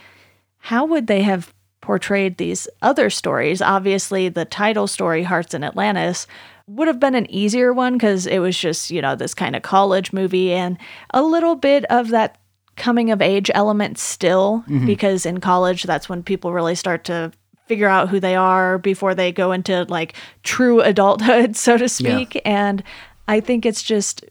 how 0.58 0.84
would 0.86 1.06
they 1.06 1.22
have 1.22 1.54
portrayed 1.80 2.38
these 2.38 2.66
other 2.82 3.10
stories? 3.10 3.62
Obviously, 3.62 4.28
the 4.28 4.44
title 4.44 4.88
story, 4.88 5.22
Hearts 5.22 5.54
in 5.54 5.62
Atlantis, 5.62 6.26
would 6.66 6.88
have 6.88 6.98
been 6.98 7.14
an 7.14 7.30
easier 7.30 7.72
one 7.72 7.92
because 7.92 8.26
it 8.26 8.38
was 8.38 8.56
just, 8.56 8.90
you 8.90 9.02
know, 9.02 9.14
this 9.14 9.34
kind 9.34 9.54
of 9.54 9.62
college 9.62 10.12
movie 10.12 10.52
and 10.52 10.78
a 11.10 11.22
little 11.22 11.54
bit 11.54 11.84
of 11.86 12.08
that 12.08 12.38
coming 12.76 13.10
of 13.10 13.20
age 13.20 13.50
element 13.54 13.98
still, 13.98 14.64
mm-hmm. 14.66 14.86
because 14.86 15.26
in 15.26 15.40
college, 15.40 15.82
that's 15.82 16.08
when 16.08 16.22
people 16.22 16.52
really 16.52 16.74
start 16.74 17.04
to 17.04 17.30
figure 17.66 17.88
out 17.88 18.08
who 18.08 18.20
they 18.20 18.36
are 18.36 18.78
before 18.78 19.14
they 19.14 19.32
go 19.32 19.52
into 19.52 19.84
like 19.84 20.14
true 20.42 20.80
adulthood, 20.80 21.56
so 21.56 21.76
to 21.76 21.88
speak. 21.88 22.40
And 22.44 22.82
I 23.28 23.40
think 23.40 23.64
it's 23.64 23.82
just 23.82 24.24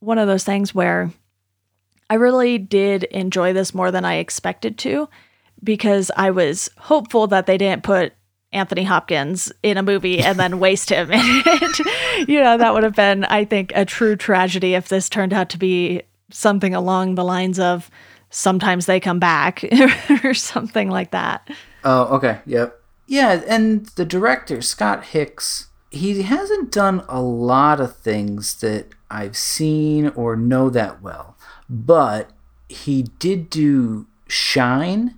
one 0.00 0.18
of 0.18 0.28
those 0.28 0.44
things 0.44 0.74
where 0.74 1.10
I 2.10 2.14
really 2.14 2.58
did 2.58 3.04
enjoy 3.04 3.52
this 3.52 3.74
more 3.74 3.90
than 3.90 4.04
I 4.04 4.16
expected 4.16 4.78
to 4.78 5.08
because 5.62 6.10
I 6.16 6.30
was 6.30 6.70
hopeful 6.76 7.26
that 7.28 7.46
they 7.46 7.56
didn't 7.56 7.82
put 7.82 8.12
Anthony 8.52 8.84
Hopkins 8.84 9.52
in 9.62 9.76
a 9.76 9.82
movie 9.82 10.20
and 10.20 10.38
then 10.38 10.58
waste 10.60 10.90
him 10.90 11.10
in 11.10 11.20
it. 11.20 12.28
you 12.28 12.40
know, 12.40 12.56
that 12.56 12.72
would 12.72 12.84
have 12.84 12.94
been, 12.94 13.24
I 13.24 13.44
think, 13.44 13.72
a 13.74 13.84
true 13.84 14.16
tragedy 14.16 14.74
if 14.74 14.88
this 14.88 15.08
turned 15.08 15.32
out 15.32 15.50
to 15.50 15.58
be 15.58 16.02
something 16.30 16.74
along 16.74 17.14
the 17.14 17.24
lines 17.24 17.58
of 17.58 17.90
sometimes 18.30 18.86
they 18.86 19.00
come 19.00 19.18
back 19.18 19.64
or 20.24 20.34
something 20.34 20.90
like 20.90 21.10
that. 21.12 21.48
Oh, 21.84 22.16
okay. 22.16 22.40
Yep. 22.46 22.80
Yeah, 23.06 23.42
and 23.46 23.86
the 23.96 24.04
director, 24.04 24.62
Scott 24.62 25.04
Hicks, 25.06 25.68
he 25.90 26.22
hasn't 26.22 26.72
done 26.72 27.04
a 27.08 27.20
lot 27.20 27.80
of 27.80 27.96
things 27.96 28.60
that 28.60 28.86
I've 29.10 29.36
seen 29.36 30.08
or 30.08 30.36
know 30.36 30.70
that 30.70 31.02
well. 31.02 31.36
But 31.68 32.30
he 32.68 33.02
did 33.18 33.50
do 33.50 34.06
Shine 34.26 35.16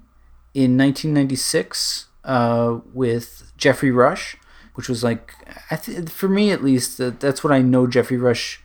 in 0.52 0.76
1996 0.76 2.06
uh, 2.24 2.80
with 2.92 3.52
Geoffrey 3.56 3.90
Rush, 3.90 4.36
which 4.74 4.88
was 4.88 5.04
like, 5.04 5.32
th- 5.82 6.08
for 6.10 6.28
me 6.28 6.50
at 6.50 6.64
least, 6.64 6.98
that 6.98 7.20
that's 7.20 7.44
what 7.44 7.52
I 7.52 7.62
know 7.62 7.86
Geoffrey 7.86 8.18
Rush 8.18 8.60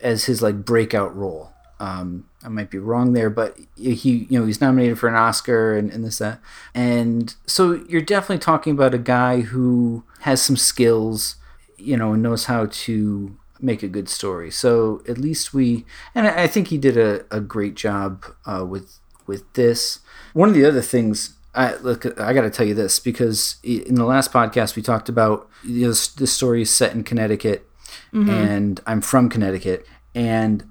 as 0.00 0.24
his 0.24 0.42
like 0.42 0.64
breakout 0.64 1.16
role. 1.16 1.52
Um, 1.78 2.26
I 2.42 2.48
might 2.48 2.70
be 2.70 2.78
wrong 2.78 3.12
there, 3.12 3.28
but 3.28 3.58
he, 3.76 4.26
you 4.30 4.40
know, 4.40 4.46
he's 4.46 4.60
nominated 4.60 4.98
for 4.98 5.08
an 5.08 5.14
Oscar 5.14 5.76
and, 5.76 5.92
and 5.92 6.04
this 6.04 6.18
that, 6.18 6.40
and 6.74 7.34
so 7.46 7.84
you're 7.88 8.00
definitely 8.00 8.38
talking 8.38 8.72
about 8.72 8.94
a 8.94 8.98
guy 8.98 9.40
who 9.40 10.04
has 10.20 10.40
some 10.40 10.56
skills, 10.56 11.36
you 11.76 11.96
know, 11.96 12.14
and 12.14 12.22
knows 12.22 12.46
how 12.46 12.66
to 12.70 13.36
make 13.60 13.82
a 13.82 13.88
good 13.88 14.08
story. 14.08 14.50
So 14.50 15.02
at 15.06 15.18
least 15.18 15.52
we, 15.52 15.84
and 16.14 16.26
I 16.26 16.46
think 16.46 16.68
he 16.68 16.78
did 16.78 16.96
a, 16.96 17.24
a 17.30 17.40
great 17.40 17.74
job 17.74 18.24
uh, 18.46 18.64
with 18.66 18.98
with 19.26 19.52
this. 19.52 20.00
One 20.32 20.48
of 20.48 20.54
the 20.54 20.64
other 20.64 20.82
things 20.82 21.34
I 21.54 21.76
look, 21.76 22.06
I 22.18 22.32
got 22.32 22.42
to 22.42 22.50
tell 22.50 22.66
you 22.66 22.74
this 22.74 22.98
because 22.98 23.56
in 23.62 23.96
the 23.96 24.04
last 24.04 24.32
podcast 24.32 24.76
we 24.76 24.82
talked 24.82 25.08
about 25.08 25.48
you 25.62 25.82
know, 25.82 25.88
this, 25.88 26.08
this 26.08 26.32
story 26.32 26.62
is 26.62 26.74
set 26.74 26.92
in 26.94 27.04
Connecticut, 27.04 27.68
and 28.30 28.80
I'm 28.86 29.00
from 29.00 29.28
Connecticut, 29.28 29.86
and 30.14 30.64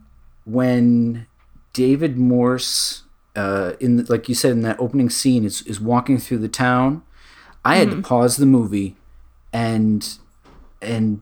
when 0.45 1.27
David 1.73 2.17
Morse, 2.17 3.03
uh, 3.35 3.73
in 3.79 3.97
the, 3.97 4.11
like 4.11 4.27
you 4.27 4.35
said 4.35 4.51
in 4.51 4.61
that 4.61 4.79
opening 4.79 5.09
scene, 5.09 5.45
is 5.45 5.61
is 5.63 5.79
walking 5.79 6.17
through 6.17 6.39
the 6.39 6.47
town, 6.47 7.03
I 7.63 7.77
had 7.77 7.91
to 7.91 8.01
pause 8.01 8.37
the 8.37 8.45
movie, 8.45 8.95
and 9.53 10.17
and 10.81 11.21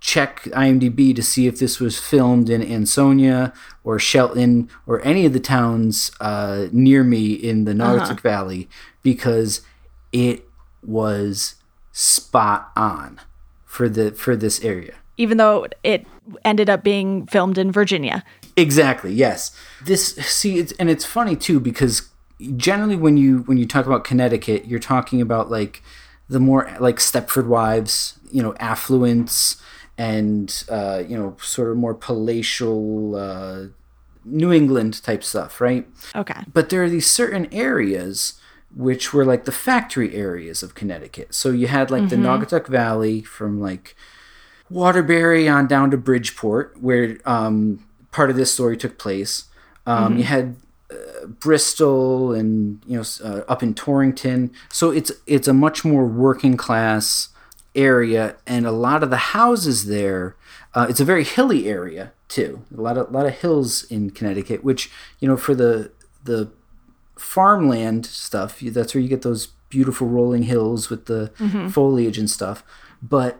check 0.00 0.42
IMDb 0.44 1.16
to 1.16 1.22
see 1.22 1.46
if 1.46 1.58
this 1.58 1.80
was 1.80 1.98
filmed 1.98 2.50
in 2.50 2.62
Ansonia 2.62 3.54
or 3.84 3.98
Shelton 3.98 4.68
or 4.86 5.00
any 5.02 5.24
of 5.24 5.32
the 5.32 5.40
towns 5.40 6.12
uh, 6.20 6.66
near 6.72 7.02
me 7.02 7.32
in 7.32 7.64
the 7.64 7.72
Naugatuck 7.72 8.20
Valley 8.20 8.68
because 9.02 9.62
it 10.12 10.46
was 10.86 11.54
spot 11.90 12.70
on 12.76 13.18
for 13.64 13.88
the 13.88 14.10
for 14.12 14.36
this 14.36 14.62
area. 14.62 14.94
Even 15.16 15.38
though 15.38 15.66
it 15.82 16.06
ended 16.44 16.68
up 16.68 16.84
being 16.84 17.26
filmed 17.26 17.56
in 17.56 17.72
Virginia. 17.72 18.24
Exactly. 18.56 19.12
Yes. 19.12 19.56
This 19.84 20.14
see, 20.16 20.58
it's, 20.58 20.72
and 20.72 20.88
it's 20.88 21.04
funny 21.04 21.36
too 21.36 21.60
because 21.60 22.08
generally 22.56 22.96
when 22.96 23.16
you 23.16 23.38
when 23.40 23.58
you 23.58 23.66
talk 23.66 23.86
about 23.86 24.04
Connecticut, 24.04 24.66
you're 24.66 24.78
talking 24.78 25.20
about 25.20 25.50
like 25.50 25.82
the 26.28 26.40
more 26.40 26.70
like 26.80 26.96
Stepford 26.96 27.46
Wives, 27.46 28.18
you 28.30 28.42
know, 28.42 28.54
affluence 28.60 29.60
and 29.98 30.64
uh, 30.68 31.02
you 31.06 31.16
know, 31.16 31.36
sort 31.40 31.70
of 31.70 31.76
more 31.76 31.94
palatial 31.94 33.16
uh, 33.16 33.66
New 34.24 34.52
England 34.52 35.02
type 35.02 35.22
stuff, 35.22 35.60
right? 35.60 35.86
Okay. 36.14 36.42
But 36.52 36.70
there 36.70 36.82
are 36.82 36.90
these 36.90 37.10
certain 37.10 37.52
areas 37.52 38.40
which 38.74 39.12
were 39.12 39.24
like 39.24 39.44
the 39.44 39.52
factory 39.52 40.14
areas 40.14 40.62
of 40.62 40.74
Connecticut. 40.74 41.32
So 41.32 41.50
you 41.50 41.68
had 41.68 41.90
like 41.90 42.08
the 42.08 42.16
Naugatuck 42.16 42.66
Valley 42.66 43.22
from 43.22 43.60
like 43.60 43.94
Waterbury 44.68 45.48
on 45.48 45.68
down 45.68 45.92
to 45.92 45.96
Bridgeport, 45.96 46.80
where 46.80 47.18
um, 47.24 47.84
part 48.14 48.30
of 48.30 48.36
this 48.36 48.52
story 48.52 48.76
took 48.76 48.96
place. 48.96 49.44
Um, 49.86 50.16
You 50.16 50.24
had 50.24 50.56
uh, 50.90 51.26
Bristol 51.26 52.32
and 52.32 52.80
you 52.86 52.96
know 52.96 53.04
uh, 53.28 53.42
up 53.52 53.62
in 53.62 53.74
Torrington. 53.74 54.52
So 54.70 54.90
it's 54.90 55.12
it's 55.26 55.48
a 55.48 55.52
much 55.52 55.84
more 55.84 56.06
working 56.06 56.56
class 56.56 57.28
area, 57.74 58.36
and 58.46 58.66
a 58.66 58.70
lot 58.70 59.02
of 59.02 59.10
the 59.10 59.34
houses 59.38 59.86
there. 59.86 60.36
Uh, 60.74 60.86
it's 60.88 61.00
a 61.00 61.04
very 61.04 61.24
hilly 61.24 61.68
area, 61.68 62.12
too. 62.28 62.64
A 62.76 62.80
lot 62.80 62.96
of 62.96 63.08
a 63.08 63.12
lot 63.12 63.26
of 63.26 63.34
hills 63.34 63.84
in 63.90 64.10
Connecticut, 64.10 64.62
which 64.62 64.90
you 65.18 65.26
know 65.28 65.36
for 65.36 65.54
the 65.54 65.90
the 66.22 66.50
farmland 67.16 68.06
stuff, 68.06 68.60
that's 68.60 68.94
where 68.94 69.02
you 69.02 69.08
get 69.08 69.22
those 69.22 69.48
beautiful 69.68 70.06
rolling 70.06 70.44
hills 70.44 70.88
with 70.90 71.06
the 71.06 71.32
mm-hmm. 71.38 71.68
foliage 71.68 72.18
and 72.18 72.30
stuff. 72.30 72.62
But 73.02 73.32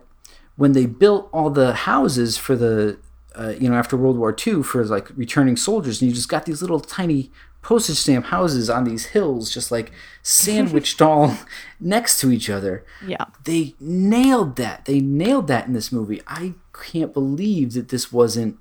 when 0.56 0.72
they 0.72 0.86
built 0.86 1.28
all 1.32 1.50
the 1.50 1.72
houses 1.90 2.36
for 2.36 2.56
the 2.56 2.98
uh, 3.34 3.54
you 3.58 3.68
know 3.68 3.76
after 3.76 3.96
World 3.96 4.18
War 4.18 4.34
II 4.46 4.62
for 4.62 4.84
like 4.84 5.16
returning 5.16 5.56
soldiers, 5.56 6.00
and 6.00 6.10
you 6.10 6.14
just 6.14 6.28
got 6.28 6.46
these 6.46 6.60
little 6.60 6.80
tiny 6.80 7.30
postage 7.62 7.96
stamp 7.96 8.26
houses 8.26 8.68
on 8.68 8.84
these 8.84 9.06
hills, 9.06 9.52
just 9.52 9.70
like 9.70 9.90
sandwiched 10.22 11.00
all 11.08 11.36
next 11.80 12.20
to 12.20 12.30
each 12.30 12.48
other. 12.50 12.84
Yeah, 13.06 13.24
they 13.44 13.74
nailed 13.80 14.56
that. 14.56 14.84
They 14.84 15.00
nailed 15.00 15.48
that 15.48 15.66
in 15.66 15.72
this 15.72 15.90
movie. 15.90 16.20
I 16.26 16.54
can't 16.72 17.12
believe 17.12 17.72
that 17.74 17.88
this 17.88 18.12
wasn't 18.12 18.58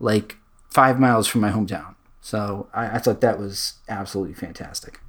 like 0.00 0.36
five 0.70 0.98
miles 0.98 1.26
from 1.26 1.40
my 1.40 1.50
hometown. 1.50 1.94
So 2.20 2.68
I, 2.74 2.96
I 2.96 2.98
thought 2.98 3.20
that 3.20 3.38
was 3.38 3.74
absolutely 3.88 4.34
fantastic. 4.34 5.00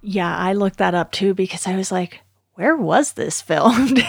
Yeah, 0.00 0.36
I 0.36 0.52
looked 0.52 0.78
that 0.78 0.94
up 0.94 1.12
too 1.12 1.34
because 1.34 1.66
I 1.66 1.76
was 1.76 1.92
like, 1.92 2.20
where 2.54 2.76
was 2.76 3.12
this 3.12 3.40
filmed? 3.42 4.02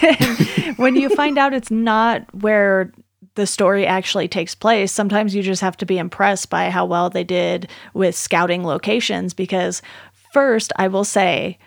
when 0.78 0.96
you 0.96 1.10
find 1.10 1.38
out 1.38 1.54
it's 1.54 1.72
not 1.72 2.24
where 2.34 2.92
the 3.36 3.48
story 3.48 3.86
actually 3.86 4.28
takes 4.28 4.56
place, 4.56 4.92
sometimes 4.92 5.36
you 5.36 5.44
just 5.44 5.62
have 5.62 5.78
to 5.78 5.86
be 5.86 5.98
impressed 5.98 6.50
by 6.50 6.70
how 6.70 6.86
well 6.86 7.10
they 7.10 7.24
did 7.24 7.70
with 7.94 8.16
scouting 8.16 8.66
locations. 8.66 9.34
Because, 9.34 9.82
first, 10.34 10.74
I 10.78 10.88
will 10.88 11.04
say, 11.04 11.58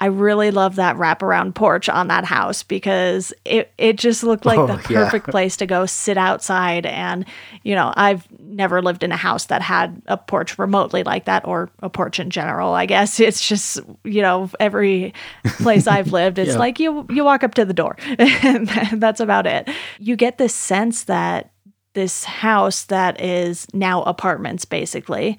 I 0.00 0.06
really 0.06 0.50
love 0.50 0.76
that 0.76 0.96
wraparound 0.96 1.54
porch 1.54 1.88
on 1.88 2.08
that 2.08 2.24
house 2.24 2.64
because 2.64 3.32
it, 3.44 3.72
it 3.78 3.96
just 3.96 4.24
looked 4.24 4.44
like 4.44 4.58
oh, 4.58 4.66
the 4.66 4.76
perfect 4.76 5.28
yeah. 5.28 5.30
place 5.30 5.56
to 5.58 5.66
go 5.66 5.86
sit 5.86 6.18
outside. 6.18 6.86
And, 6.86 7.24
you 7.62 7.76
know, 7.76 7.92
I've 7.96 8.26
never 8.40 8.82
lived 8.82 9.04
in 9.04 9.12
a 9.12 9.16
house 9.16 9.46
that 9.46 9.62
had 9.62 10.02
a 10.06 10.16
porch 10.16 10.58
remotely 10.58 11.04
like 11.04 11.26
that 11.26 11.46
or 11.46 11.70
a 11.80 11.88
porch 11.88 12.18
in 12.18 12.30
general. 12.30 12.74
I 12.74 12.86
guess 12.86 13.20
it's 13.20 13.46
just, 13.46 13.78
you 14.02 14.22
know, 14.22 14.50
every 14.58 15.14
place 15.44 15.86
I've 15.86 16.12
lived, 16.12 16.38
it's 16.38 16.52
yeah. 16.52 16.58
like 16.58 16.80
you, 16.80 17.06
you 17.08 17.24
walk 17.24 17.44
up 17.44 17.54
to 17.54 17.64
the 17.64 17.74
door 17.74 17.96
and 18.18 18.68
that's 18.94 19.20
about 19.20 19.46
it. 19.46 19.68
You 20.00 20.16
get 20.16 20.36
this 20.36 20.54
sense 20.54 21.04
that 21.04 21.52
this 21.94 22.24
house 22.24 22.84
that 22.84 23.20
is 23.20 23.66
now 23.72 24.02
apartments 24.02 24.64
basically 24.64 25.38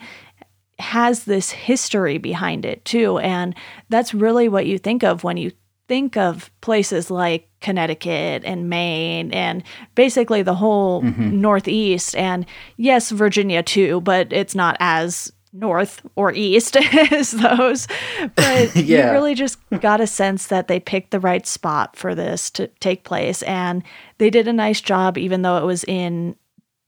has 0.84 1.24
this 1.24 1.50
history 1.50 2.17
behind 2.17 2.65
it 2.65 2.84
too. 2.84 3.17
And 3.19 3.56
that's 3.88 4.13
really 4.13 4.50
what 4.50 4.65
you 4.65 4.78
think 4.78 5.04
of 5.04 5.24
when 5.24 5.38
you 5.38 5.52
think 5.88 6.17
of 6.17 6.52
places 6.60 7.10
like 7.10 7.50
Connecticut 7.62 8.43
and 8.46 8.69
Maine 8.69 9.32
and 9.32 9.63
basically 9.96 10.41
the 10.41 10.56
whole 10.56 11.02
mm-hmm. 11.02 11.39
Northeast. 11.39 12.15
And 12.15 12.46
yes, 12.76 13.12
Virginia 13.12 13.63
too, 13.63 14.02
but 14.02 14.34
it's 14.34 14.56
not 14.56 14.76
as 14.82 15.32
north 15.54 16.02
or 16.15 16.34
east 16.34 16.76
as 17.12 17.32
those. 17.32 17.88
But 18.36 18.76
yeah. 18.76 19.08
you 19.08 19.12
really 19.13 19.36
just 19.36 19.60
got 19.80 20.02
a 20.02 20.08
sense 20.08 20.48
that 20.48 20.67
they 20.67 20.82
picked 20.82 21.12
the 21.12 21.19
right 21.19 21.48
spot 21.48 21.96
for 21.96 22.13
this 22.13 22.50
to 22.52 22.67
take 22.82 23.06
place. 23.06 23.41
And 23.43 23.84
they 24.17 24.30
did 24.30 24.50
a 24.50 24.54
nice 24.54 24.82
job, 24.82 25.17
even 25.17 25.43
though 25.43 25.58
it 25.58 25.65
was 25.65 25.86
in 25.86 26.36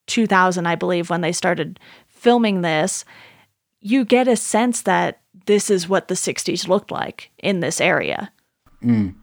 2000, 0.08 0.66
I 0.66 0.76
believe, 0.76 1.10
when 1.10 1.22
they 1.22 1.32
started 1.32 1.80
filming 2.08 2.62
this 2.62 3.06
you 3.86 4.04
get 4.04 4.28
a 4.28 4.36
sense 4.36 4.82
that 4.82 5.22
this 5.46 5.70
is 5.70 5.88
what 5.88 6.08
the 6.08 6.16
60s 6.16 6.68
looked 6.68 6.90
like 6.90 7.30
in 7.38 7.60
this 7.60 7.80
area. 7.80 8.32
Mm. 8.84 9.14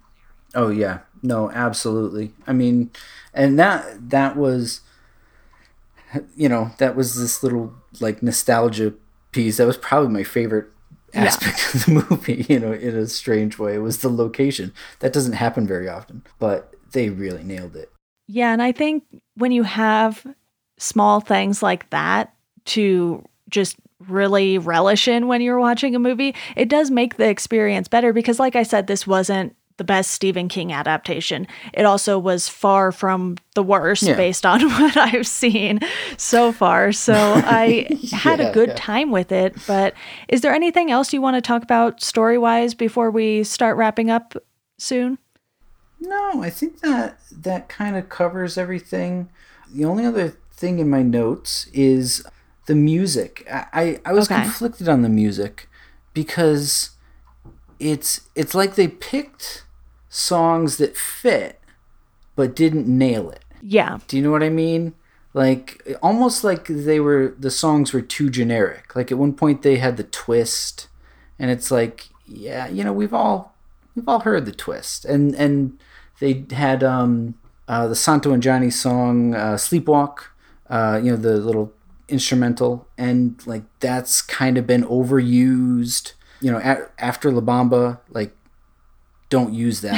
Oh 0.55 0.69
yeah. 0.69 1.01
No, 1.21 1.51
absolutely. 1.51 2.33
I 2.47 2.53
mean, 2.53 2.93
and 3.35 3.59
that 3.59 4.11
that 4.11 4.37
was 4.37 4.83
you 6.37 6.49
know, 6.49 6.71
that 6.79 6.95
was 6.95 7.17
this 7.17 7.43
little 7.43 7.75
like 8.01 8.23
nostalgia 8.23 8.95
piece. 9.33 9.57
That 9.57 9.67
was 9.67 9.77
probably 9.77 10.11
my 10.11 10.23
favorite 10.23 10.67
aspect 11.13 11.59
yeah. 11.59 11.81
of 11.81 11.87
the 11.87 12.07
movie, 12.11 12.47
you 12.49 12.61
know, 12.61 12.73
in 12.73 12.95
a 12.95 13.09
strange 13.09 13.59
way. 13.59 13.75
It 13.75 13.79
was 13.79 13.99
the 13.99 14.11
location. 14.11 14.73
That 15.01 15.13
doesn't 15.13 15.33
happen 15.33 15.67
very 15.67 15.89
often, 15.89 16.23
but 16.39 16.73
they 16.93 17.11
really 17.11 17.43
nailed 17.43 17.75
it. 17.75 17.91
Yeah, 18.29 18.53
and 18.53 18.63
I 18.63 18.71
think 18.71 19.03
when 19.35 19.51
you 19.51 19.65
have 19.65 20.25
small 20.79 21.21
things 21.21 21.65
like 21.65 21.91
that 21.91 22.33
to 22.67 23.25
just 23.49 23.77
really 24.09 24.59
relish 24.59 25.09
in 25.09 25.27
when 25.29 25.41
you're 25.41 25.59
watching 25.59 25.95
a 25.95 25.99
movie, 25.99 26.35
it 26.57 26.69
does 26.69 26.91
make 26.91 27.17
the 27.17 27.29
experience 27.29 27.89
better 27.89 28.13
because, 28.13 28.39
like 28.39 28.57
I 28.57 28.63
said, 28.63 28.87
this 28.87 29.07
wasn't 29.07 29.57
the 29.77 29.85
best 29.85 30.11
Stephen 30.13 30.49
King 30.49 30.73
adaptation. 30.73 31.47
It 31.73 31.85
also 31.85 32.19
was 32.19 32.49
far 32.49 32.93
from 32.93 33.37
the 33.55 33.63
worst 33.63 34.05
yeah. 34.05 34.15
based 34.15 34.47
on 34.47 34.61
what 34.71 34.97
I've 34.97 35.27
seen 35.27 35.81
so 36.17 36.53
far. 36.53 36.93
So 36.93 37.15
I 37.17 37.89
had 38.13 38.41
a 38.41 38.53
good 38.53 38.71
yeah. 38.71 38.77
time 38.77 39.11
with 39.11 39.33
it. 39.33 39.57
But 39.67 39.95
is 40.29 40.41
there 40.43 40.53
anything 40.53 40.91
else 40.91 41.13
you 41.13 41.21
want 41.21 41.37
to 41.37 41.41
talk 41.41 41.63
about 41.63 42.03
story 42.03 42.39
wise 42.39 42.75
before 42.75 43.11
we 43.11 43.45
start 43.45 43.77
wrapping 43.77 44.11
up 44.11 44.37
soon? 44.79 45.19
No, 46.01 46.43
I 46.43 46.51
think 46.51 46.81
that 46.81 47.19
that 47.31 47.69
kind 47.69 47.97
of 47.97 48.09
covers 48.09 48.59
everything. 48.59 49.29
The 49.73 49.85
only 49.85 50.05
other 50.05 50.37
thing 50.53 50.81
in 50.81 50.91
my 50.91 51.03
notes 51.03 51.67
is 51.73 52.25
the 52.67 52.75
music. 52.75 53.47
I, 53.51 54.01
I, 54.05 54.13
was 54.13 54.31
okay. 54.31 54.43
conflicted 54.43 54.89
on 54.89 55.03
the 55.03 55.09
music 55.09 55.69
because 56.15 56.91
it's 57.79 58.23
it's 58.35 58.55
like 58.55 58.77
they 58.77 58.89
picked 58.89 59.65
songs 60.09 60.77
that 60.77 60.97
fit 60.97 61.61
but 62.37 62.55
didn't 62.55 62.87
nail 62.87 63.31
it. 63.31 63.45
Yeah. 63.61 63.99
Do 64.07 64.17
you 64.17 64.23
know 64.23 64.31
what 64.31 64.43
I 64.43 64.49
mean? 64.49 64.95
Like 65.35 65.97
almost 66.03 66.45
like 66.45 66.67
they 66.67 67.01
were 67.01 67.35
the 67.39 67.51
songs 67.51 67.93
were 67.93 68.03
too 68.03 68.31
generic. 68.31 68.95
Like 68.95 69.11
at 69.11 69.19
one 69.19 69.35
point 69.35 69.63
they 69.63 69.77
had 69.77 69.97
the 69.97 70.05
twist 70.05 70.89
and 71.39 71.51
it's 71.51 71.71
like 71.71 72.09
yeah, 72.27 72.69
you 72.69 72.85
know, 72.85 72.93
we've 72.93 73.15
all 73.15 73.55
we've 73.95 74.09
all 74.09 74.21
heard 74.21 74.47
the 74.47 74.53
twist. 74.53 75.05
And 75.05 75.35
and 75.35 75.79
they 76.21 76.45
had 76.51 76.85
um 76.85 77.35
uh, 77.69 77.87
the 77.89 77.95
Santo 77.95 78.33
and 78.33 78.43
Johnny 78.43 78.71
song 78.71 79.35
uh, 79.35 79.55
Sleepwalk, 79.55 80.25
uh, 80.69 81.01
you 81.03 81.13
know, 81.13 81.17
the 81.17 81.39
little 81.39 81.73
instrumental 82.13 82.87
and 82.97 83.45
like 83.47 83.65
that's 83.81 84.23
kind 84.23 84.59
of 84.59 84.67
been 84.67 84.85
overused. 84.85 86.13
You 86.41 86.53
know 86.53 86.59
at, 86.59 86.93
after 86.99 87.31
la 87.31 87.41
bamba 87.41 88.01
like 88.11 88.37
don't 89.29 89.55
use 89.55 89.81
that 89.81 89.97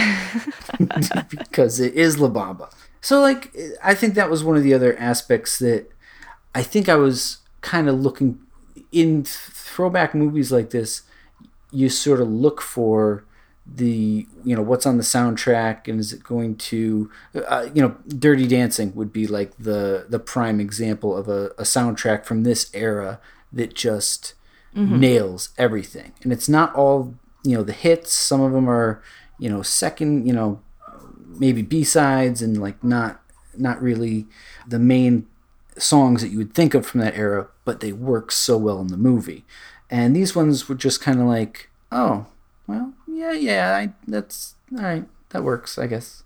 because 1.30 1.80
it 1.80 1.94
is 1.94 2.18
la 2.18 2.28
bamba. 2.28 2.72
So 3.00 3.20
like 3.20 3.54
i 3.82 3.94
think 3.94 4.14
that 4.14 4.30
was 4.30 4.44
one 4.44 4.56
of 4.56 4.62
the 4.62 4.72
other 4.72 4.96
aspects 4.98 5.58
that 5.58 5.90
i 6.54 6.62
think 6.62 6.88
i 6.88 6.94
was 6.94 7.38
kind 7.60 7.88
of 7.88 8.00
looking 8.00 8.38
in 8.92 9.24
throwback 9.24 10.14
movies 10.14 10.52
like 10.52 10.70
this 10.70 11.02
you 11.70 11.88
sort 11.88 12.20
of 12.20 12.28
look 12.28 12.62
for 12.62 13.24
the 13.66 14.26
you 14.44 14.54
know 14.54 14.62
what's 14.62 14.84
on 14.84 14.98
the 14.98 15.02
soundtrack 15.02 15.88
and 15.88 15.98
is 15.98 16.12
it 16.12 16.22
going 16.22 16.54
to 16.54 17.10
uh, 17.48 17.66
you 17.72 17.80
know 17.80 17.96
dirty 18.08 18.46
dancing 18.46 18.94
would 18.94 19.10
be 19.10 19.26
like 19.26 19.56
the 19.56 20.04
the 20.08 20.18
prime 20.18 20.60
example 20.60 21.16
of 21.16 21.28
a, 21.28 21.46
a 21.56 21.62
soundtrack 21.62 22.26
from 22.26 22.42
this 22.42 22.70
era 22.74 23.18
that 23.50 23.74
just 23.74 24.34
mm-hmm. 24.74 25.00
nails 25.00 25.50
everything. 25.56 26.12
And 26.22 26.32
it's 26.32 26.48
not 26.48 26.74
all 26.74 27.14
you 27.42 27.56
know 27.56 27.62
the 27.62 27.72
hits. 27.72 28.12
Some 28.12 28.40
of 28.40 28.52
them 28.52 28.68
are 28.68 29.02
you 29.38 29.48
know 29.48 29.62
second 29.62 30.26
you 30.26 30.32
know 30.32 30.60
maybe 31.38 31.62
b-sides 31.62 32.40
and 32.42 32.60
like 32.60 32.82
not 32.84 33.20
not 33.56 33.80
really 33.82 34.26
the 34.66 34.78
main 34.78 35.26
songs 35.76 36.22
that 36.22 36.28
you 36.28 36.38
would 36.38 36.54
think 36.54 36.72
of 36.74 36.86
from 36.86 37.00
that 37.00 37.16
era 37.16 37.48
but 37.64 37.80
they 37.80 37.92
work 37.92 38.30
so 38.30 38.56
well 38.56 38.80
in 38.80 38.88
the 38.88 38.96
movie. 38.96 39.44
And 39.90 40.14
these 40.14 40.34
ones 40.34 40.68
were 40.68 40.74
just 40.74 41.00
kind 41.00 41.20
of 41.20 41.26
like 41.26 41.70
oh 41.90 42.26
well 42.66 42.93
yeah, 43.14 43.32
yeah, 43.32 43.76
I, 43.76 43.92
that's 44.06 44.54
all 44.76 44.82
right. 44.82 45.04
That 45.30 45.44
works, 45.44 45.78
I 45.78 45.86
guess. 45.86 46.22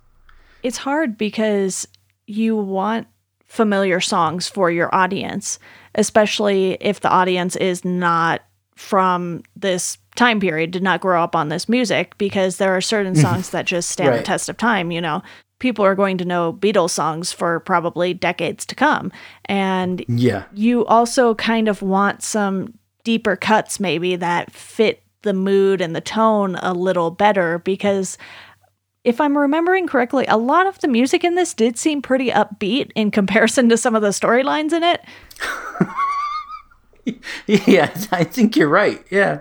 It's 0.63 0.79
hard 0.79 1.17
because 1.17 1.87
you 2.27 2.57
want 2.57 3.07
familiar 3.45 4.01
songs 4.01 4.49
for 4.49 4.71
your 4.71 4.95
audience, 4.95 5.59
especially 5.95 6.77
if 6.81 7.01
the 7.01 7.11
audience 7.11 7.57
is 7.57 7.85
not 7.85 8.43
from 8.77 9.43
this 9.57 9.99
time 10.15 10.41
period, 10.41 10.71
did 10.71 10.83
not 10.83 11.01
grow 11.01 11.23
up 11.23 11.35
on 11.35 11.49
this 11.49 11.69
music, 11.69 12.17
because 12.19 12.59
there 12.59 12.77
are 12.77 12.81
certain 12.81 13.15
songs 13.17 13.51
that 13.51 13.67
just 13.67 13.91
stand 13.91 14.11
right. 14.11 14.19
the 14.19 14.23
test 14.23 14.49
of 14.49 14.57
time, 14.57 14.91
you 14.91 15.01
know. 15.01 15.23
People 15.59 15.85
are 15.85 15.97
going 15.97 16.19
to 16.19 16.25
know 16.25 16.53
Beatles 16.53 16.91
songs 16.91 17.33
for 17.33 17.59
probably 17.61 18.15
decades 18.15 18.65
to 18.67 18.77
come. 18.77 19.11
And 19.47 20.05
yeah. 20.07 20.45
you 20.55 20.87
also 20.87 21.35
kind 21.35 21.67
of 21.67 21.83
want 21.83 22.23
some 22.23 22.75
deeper 23.03 23.35
cuts 23.35 23.81
maybe 23.81 24.15
that 24.15 24.53
fit 24.53 25.03
the 25.23 25.35
mood 25.35 25.81
and 25.81 25.95
the 25.95 26.01
tone 26.01 26.57
a 26.57 26.73
little 26.73 27.11
better 27.11 27.59
because 27.59 28.19
if 29.05 29.21
I'm 29.21 29.39
remembering 29.39 29.87
correctly, 29.87 30.27
a 30.27 30.37
lot 30.37 30.67
of 30.67 30.79
the 30.81 30.89
music 30.89 31.25
in 31.25 31.35
this 31.35 31.55
did 31.55 31.79
seem 31.79 32.03
pretty 32.03 32.31
upbeat 32.31 32.91
in 32.95 33.11
comparison 33.11 33.69
to 33.71 33.77
some 33.77 33.95
of 33.95 34.03
the 34.03 34.09
storylines 34.09 34.73
in 34.73 34.83
it. 34.83 35.03
yeah, 37.67 37.95
I 38.13 38.25
think 38.25 38.57
you're 38.57 38.69
right. 38.69 39.05
Yeah. 39.11 39.41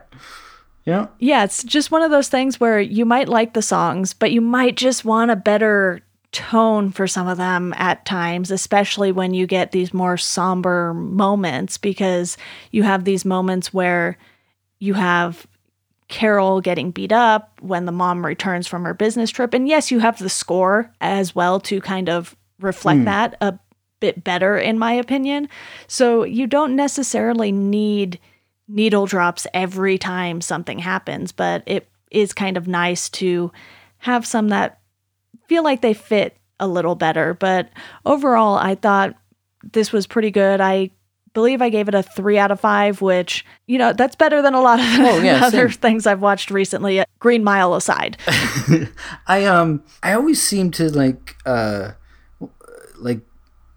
Yeah. 0.85 1.07
Yeah, 1.19 1.43
it's 1.43 1.63
just 1.63 1.91
one 1.91 2.01
of 2.01 2.11
those 2.11 2.29
things 2.29 2.61
where 2.61 2.79
you 2.79 3.03
might 3.03 3.27
like 3.27 3.53
the 3.53 3.61
songs, 3.61 4.13
but 4.13 4.31
you 4.31 4.39
might 4.39 4.77
just 4.77 5.03
want 5.03 5.31
a 5.31 5.35
better 5.35 6.01
tone 6.31 6.91
for 6.91 7.07
some 7.07 7.27
of 7.27 7.37
them 7.37 7.73
at 7.75 8.05
times, 8.05 8.51
especially 8.51 9.11
when 9.11 9.33
you 9.33 9.47
get 9.47 9.71
these 9.71 9.93
more 9.93 10.15
somber 10.15 10.93
moments, 10.93 11.77
because 11.77 12.37
you 12.71 12.83
have 12.83 13.03
these 13.03 13.25
moments 13.25 13.73
where 13.73 14.17
you 14.79 14.93
have 14.93 15.45
Carol 16.07 16.61
getting 16.61 16.91
beat 16.91 17.11
up 17.11 17.59
when 17.61 17.85
the 17.85 17.91
mom 17.91 18.25
returns 18.25 18.67
from 18.67 18.85
her 18.85 18.93
business 18.93 19.29
trip. 19.29 19.53
And 19.53 19.67
yes, 19.67 19.91
you 19.91 19.99
have 19.99 20.19
the 20.19 20.29
score 20.29 20.91
as 21.01 21.35
well 21.35 21.59
to 21.61 21.81
kind 21.81 22.09
of 22.09 22.35
reflect 22.59 23.01
mm. 23.01 23.05
that 23.05 23.35
a 23.41 23.59
bit 23.99 24.23
better, 24.23 24.57
in 24.57 24.79
my 24.79 24.93
opinion. 24.93 25.49
So 25.87 26.23
you 26.23 26.47
don't 26.47 26.75
necessarily 26.75 27.51
need 27.51 28.19
needle 28.67 29.05
drops 29.05 29.47
every 29.53 29.97
time 29.97 30.41
something 30.41 30.79
happens, 30.79 31.31
but 31.31 31.63
it 31.65 31.87
is 32.11 32.33
kind 32.33 32.57
of 32.57 32.67
nice 32.67 33.09
to 33.09 33.51
have 33.99 34.25
some 34.25 34.49
that 34.49 34.79
feel 35.47 35.63
like 35.63 35.81
they 35.81 35.93
fit 35.93 36.37
a 36.59 36.67
little 36.67 36.95
better. 36.95 37.33
But 37.33 37.69
overall, 38.05 38.55
I 38.55 38.75
thought 38.75 39.15
this 39.73 39.91
was 39.91 40.07
pretty 40.07 40.31
good. 40.31 40.61
I 40.61 40.91
believe 41.33 41.61
I 41.61 41.69
gave 41.69 41.87
it 41.87 41.95
a 41.95 42.03
three 42.03 42.37
out 42.37 42.51
of 42.51 42.59
five, 42.59 43.01
which, 43.01 43.45
you 43.67 43.77
know, 43.77 43.93
that's 43.93 44.15
better 44.15 44.41
than 44.41 44.53
a 44.53 44.61
lot 44.61 44.79
of 44.79 44.85
oh, 44.85 45.21
yeah, 45.21 45.39
other 45.45 45.69
same. 45.69 45.79
things 45.79 46.07
I've 46.07 46.21
watched 46.21 46.51
recently, 46.51 47.03
Green 47.19 47.43
Mile 47.43 47.75
aside. 47.75 48.17
I 49.27 49.45
um 49.45 49.83
I 50.03 50.13
always 50.13 50.41
seem 50.41 50.71
to 50.71 50.89
like 50.89 51.35
uh 51.45 51.91
like 52.97 53.21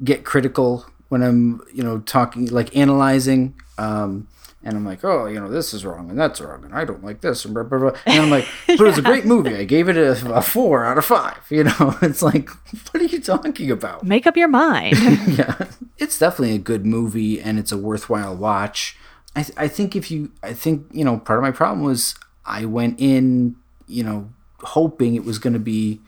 get 0.03 0.25
critical 0.25 0.87
when 1.09 1.23
I'm, 1.23 1.61
you 1.73 1.83
know, 1.83 2.01
talking 2.01 2.47
like 2.47 2.77
analyzing 2.77 3.55
um 3.79 4.29
and 4.63 4.77
I'm 4.77 4.85
like, 4.85 5.05
oh, 5.05 5.27
you 5.27 5.41
know, 5.41 5.49
this 5.49 5.73
is 5.73 5.85
wrong 5.85 6.11
and 6.11 6.19
that's 6.19 6.41
wrong, 6.41 6.65
and 6.65 6.75
I 6.75 6.85
don't 6.85 7.03
like 7.03 7.23
this, 7.23 7.45
and 7.45 7.55
blah, 7.55 7.63
blah, 7.63 7.79
blah. 7.79 7.93
And 8.05 8.23
I'm 8.23 8.31
like, 8.31 8.47
but 8.67 8.81
it 8.81 8.83
was 8.83 8.99
a 8.99 9.03
great 9.03 9.25
movie. 9.27 9.57
I 9.57 9.65
gave 9.65 9.89
it 9.89 9.97
a, 9.97 10.35
a, 10.35 10.43
four 10.43 10.85
out 10.85 10.99
of 10.99 11.05
five. 11.05 11.47
You 11.49 11.65
know, 11.65 11.97
it's 12.03 12.23
like, 12.23 12.51
what 12.91 13.03
are 13.03 13.07
you 13.07 13.21
talking 13.21 13.71
about? 13.71 14.05
Make 14.05 14.27
up 14.27 14.37
your 14.37 14.49
mind. 14.49 14.97
yeah, 15.27 15.67
it's 15.99 16.19
definitely 16.19 16.55
a 16.55 16.59
good 16.59 16.85
movie, 16.85 17.41
and 17.41 17.59
it's 17.59 17.73
a 17.73 17.79
worthwhile 17.79 18.37
watch. 18.37 18.97
I, 19.35 19.43
th- 19.45 19.57
I 19.57 19.69
think 19.69 19.97
if 19.97 20.11
you, 20.11 20.33
I 20.43 20.53
think 20.53 20.87
you 20.93 21.05
know, 21.05 21.19
part 21.19 21.39
of 21.39 21.43
my 21.43 21.53
problem 21.53 21.85
was 21.85 22.15
I 22.45 22.67
went 22.67 23.01
in, 23.01 23.57
you 23.87 24.05
know, 24.05 24.31
hoping 24.61 25.15
it 25.15 25.25
was 25.25 25.39
going 25.39 25.55
to 25.55 25.59
be 25.59 26.01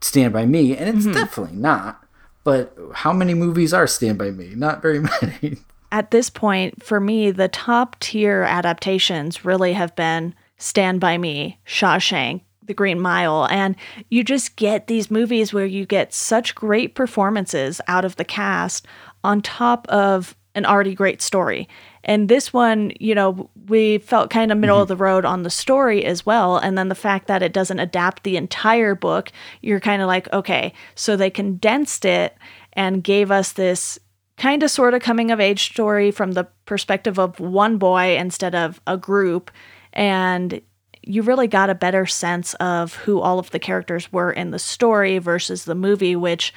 Stand 0.00 0.32
by 0.32 0.46
Me, 0.46 0.76
and 0.76 0.88
it's 0.88 1.06
mm-hmm. 1.06 1.12
definitely 1.12 1.56
not. 1.56 2.04
But 2.44 2.76
how 2.94 3.12
many 3.12 3.34
movies 3.34 3.74
are 3.74 3.86
Stand 3.86 4.16
by 4.16 4.30
Me? 4.30 4.54
Not 4.54 4.80
very 4.80 5.00
many 5.00 5.58
at 5.92 6.10
this 6.10 6.30
point, 6.30 6.82
for 6.82 7.00
me, 7.00 7.30
the 7.30 7.48
top 7.48 7.98
tier 8.00 8.42
adaptations 8.42 9.44
really 9.44 9.72
have 9.72 9.94
been 9.96 10.34
Stand 10.56 11.00
By 11.00 11.18
Me, 11.18 11.58
Shawshank, 11.66 12.42
The 12.64 12.74
Green 12.74 13.00
Mile. 13.00 13.46
And 13.50 13.76
you 14.08 14.22
just 14.22 14.56
get 14.56 14.86
these 14.86 15.10
movies 15.10 15.52
where 15.52 15.66
you 15.66 15.86
get 15.86 16.14
such 16.14 16.54
great 16.54 16.94
performances 16.94 17.80
out 17.88 18.04
of 18.04 18.16
the 18.16 18.24
cast 18.24 18.86
on 19.24 19.42
top 19.42 19.88
of 19.88 20.36
an 20.54 20.66
already 20.66 20.94
great 20.94 21.22
story. 21.22 21.68
And 22.02 22.28
this 22.28 22.52
one, 22.52 22.92
you 22.98 23.14
know, 23.14 23.50
we 23.68 23.98
felt 23.98 24.30
kind 24.30 24.50
of 24.50 24.58
middle 24.58 24.76
mm-hmm. 24.76 24.82
of 24.82 24.88
the 24.88 24.96
road 24.96 25.24
on 25.24 25.42
the 25.42 25.50
story 25.50 26.04
as 26.04 26.24
well. 26.24 26.56
And 26.56 26.76
then 26.76 26.88
the 26.88 26.94
fact 26.94 27.26
that 27.28 27.42
it 27.42 27.52
doesn't 27.52 27.78
adapt 27.78 28.22
the 28.22 28.36
entire 28.36 28.94
book, 28.94 29.30
you're 29.60 29.80
kind 29.80 30.02
of 30.02 30.08
like, 30.08 30.32
okay, 30.32 30.72
so 30.94 31.16
they 31.16 31.30
condensed 31.30 32.04
it 32.04 32.36
and 32.72 33.04
gave 33.04 33.30
us 33.30 33.52
this 33.52 33.98
kind 34.40 34.62
of 34.62 34.70
sort 34.70 34.94
of 34.94 35.02
coming 35.02 35.30
of 35.30 35.38
age 35.38 35.70
story 35.70 36.10
from 36.10 36.32
the 36.32 36.44
perspective 36.64 37.18
of 37.18 37.38
one 37.38 37.76
boy 37.76 38.16
instead 38.16 38.54
of 38.54 38.80
a 38.86 38.96
group. 38.96 39.50
And 39.92 40.62
you 41.02 41.20
really 41.20 41.46
got 41.46 41.68
a 41.68 41.74
better 41.74 42.06
sense 42.06 42.54
of 42.54 42.94
who 42.94 43.20
all 43.20 43.38
of 43.38 43.50
the 43.50 43.58
characters 43.58 44.10
were 44.10 44.32
in 44.32 44.50
the 44.50 44.58
story 44.58 45.18
versus 45.18 45.66
the 45.66 45.74
movie, 45.74 46.16
which 46.16 46.54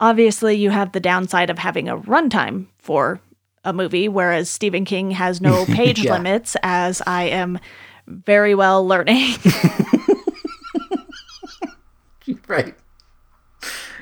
obviously 0.00 0.56
you 0.56 0.70
have 0.70 0.90
the 0.90 0.98
downside 0.98 1.50
of 1.50 1.58
having 1.58 1.88
a 1.88 1.96
runtime 1.96 2.66
for 2.78 3.20
a 3.62 3.72
movie, 3.72 4.08
whereas 4.08 4.50
Stephen 4.50 4.84
King 4.84 5.12
has 5.12 5.40
no 5.40 5.64
page 5.66 6.02
yeah. 6.02 6.14
limits, 6.14 6.56
as 6.64 7.00
I 7.06 7.24
am 7.26 7.60
very 8.08 8.56
well 8.56 8.84
learning. 8.84 9.36
right. 12.48 12.74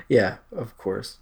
Yeah, 0.09 0.39
of 0.51 0.79
course 0.79 1.19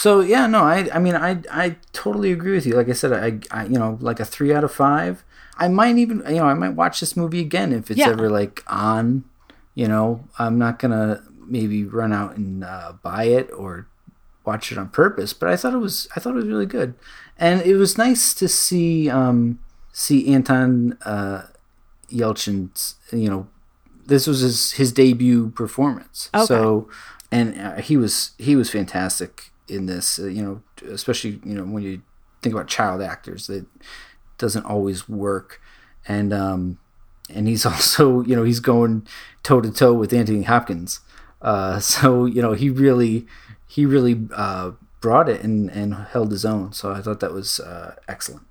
so 0.00 0.20
yeah, 0.20 0.46
no, 0.46 0.62
I 0.64 0.88
I 0.94 0.98
mean 0.98 1.14
I 1.14 1.42
I 1.50 1.76
totally 1.92 2.32
agree 2.32 2.54
with 2.54 2.64
you. 2.64 2.72
Like 2.72 2.88
I 2.88 2.94
said, 2.94 3.12
I, 3.12 3.38
I 3.54 3.64
you 3.64 3.78
know 3.78 3.98
like 4.00 4.18
a 4.18 4.24
three 4.24 4.50
out 4.50 4.64
of 4.64 4.72
five. 4.72 5.22
I 5.58 5.68
might 5.68 5.98
even 5.98 6.22
you 6.26 6.36
know 6.36 6.46
I 6.46 6.54
might 6.54 6.70
watch 6.70 7.00
this 7.00 7.18
movie 7.18 7.40
again 7.40 7.70
if 7.74 7.90
it's 7.90 8.00
yeah. 8.00 8.08
ever 8.08 8.30
like 8.30 8.64
on. 8.66 9.24
You 9.74 9.88
know, 9.88 10.24
I'm 10.38 10.58
not 10.58 10.78
gonna 10.78 11.22
maybe 11.46 11.84
run 11.84 12.14
out 12.14 12.38
and 12.38 12.64
uh, 12.64 12.94
buy 13.02 13.24
it 13.24 13.50
or 13.54 13.88
watch 14.46 14.72
it 14.72 14.78
on 14.78 14.88
purpose, 14.88 15.34
but 15.34 15.50
I 15.50 15.56
thought 15.56 15.74
it 15.74 15.84
was 15.84 16.08
I 16.16 16.20
thought 16.20 16.30
it 16.30 16.36
was 16.36 16.46
really 16.46 16.64
good, 16.64 16.94
and 17.38 17.60
it 17.60 17.76
was 17.76 17.98
nice 17.98 18.32
to 18.32 18.48
see 18.48 19.10
um, 19.10 19.58
see 19.92 20.32
Anton 20.32 20.96
uh, 21.04 21.42
Yelchin's 22.10 22.94
you 23.12 23.28
know 23.28 23.48
this 24.06 24.26
was 24.26 24.40
his 24.40 24.72
his 24.72 24.92
debut 24.92 25.50
performance. 25.50 26.30
Okay. 26.34 26.46
So 26.46 26.88
and 27.30 27.60
uh, 27.60 27.76
he 27.82 27.98
was 27.98 28.30
he 28.38 28.56
was 28.56 28.70
fantastic 28.70 29.49
in 29.70 29.86
this. 29.86 30.18
Uh, 30.18 30.26
you 30.26 30.42
know, 30.42 30.62
especially 30.90 31.40
you 31.44 31.54
know 31.54 31.64
when 31.64 31.82
you 31.82 32.02
think 32.42 32.54
about 32.54 32.68
child 32.68 33.02
actors, 33.02 33.46
that 33.46 33.66
doesn't 34.38 34.64
always 34.64 35.08
work. 35.08 35.60
And 36.08 36.32
um, 36.32 36.78
and 37.28 37.46
he's 37.46 37.64
also 37.72 38.22
you 38.22 38.36
know 38.36 38.44
he's 38.44 38.60
going 38.60 39.06
toe 39.42 39.60
to 39.60 39.70
toe 39.70 39.94
with 39.94 40.12
Anthony 40.12 40.42
Hopkins. 40.42 41.00
Uh, 41.40 41.78
so 41.94 42.26
you 42.26 42.42
know 42.42 42.52
he 42.52 42.70
really 42.70 43.26
he 43.66 43.86
really 43.86 44.28
uh, 44.34 44.72
brought 45.00 45.28
it 45.28 45.42
and 45.42 45.70
and 45.70 45.94
held 45.94 46.32
his 46.32 46.44
own. 46.44 46.72
So 46.72 46.92
I 46.92 47.00
thought 47.00 47.20
that 47.20 47.32
was 47.32 47.60
uh, 47.60 47.94
excellent. 48.08 48.46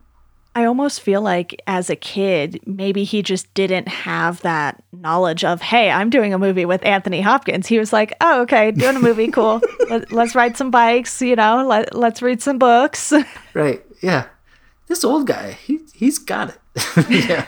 I 0.56 0.66
almost 0.66 1.02
feel 1.02 1.22
like 1.22 1.62
as 1.68 1.90
a 1.90 1.96
kid, 1.96 2.60
maybe 2.66 3.04
he 3.04 3.22
just 3.22 3.54
didn't 3.54 3.88
have 3.88 4.42
that 4.42 4.84
knowledge 4.92 5.44
of, 5.44 5.62
hey, 5.62 5.92
I'm 5.92 6.10
doing 6.10 6.34
a 6.34 6.40
movie 6.40 6.66
with 6.66 6.84
Anthony 6.84 7.22
Hopkins. 7.22 7.68
He 7.68 7.78
was 7.78 7.94
like, 7.94 8.14
oh, 8.20 8.42
okay, 8.42 8.72
doing 8.72 8.96
a 8.96 9.00
movie, 9.00 9.28
cool. 9.28 9.62
Let, 9.90 10.12
us 10.12 10.36
ride 10.36 10.58
some 10.58 10.72
bikes, 10.72 11.22
you 11.22 11.36
know, 11.36 11.66
let, 11.68 11.96
let's 11.96 12.22
read 12.22 12.42
some 12.42 12.58
books. 12.58 13.14
Right. 13.54 13.84
Yeah. 14.02 14.28
This 14.88 15.04
old 15.04 15.28
guy, 15.28 15.52
he, 15.52 15.80
he's 15.94 16.20
got 16.20 16.50
it. 16.50 17.10
yeah. 17.10 17.46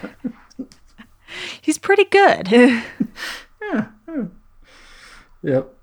He's 1.62 1.78
pretty 1.78 2.06
good. 2.06 2.52
yeah. 2.52 3.86
Hmm. 4.10 4.26
Yep. 5.44 5.74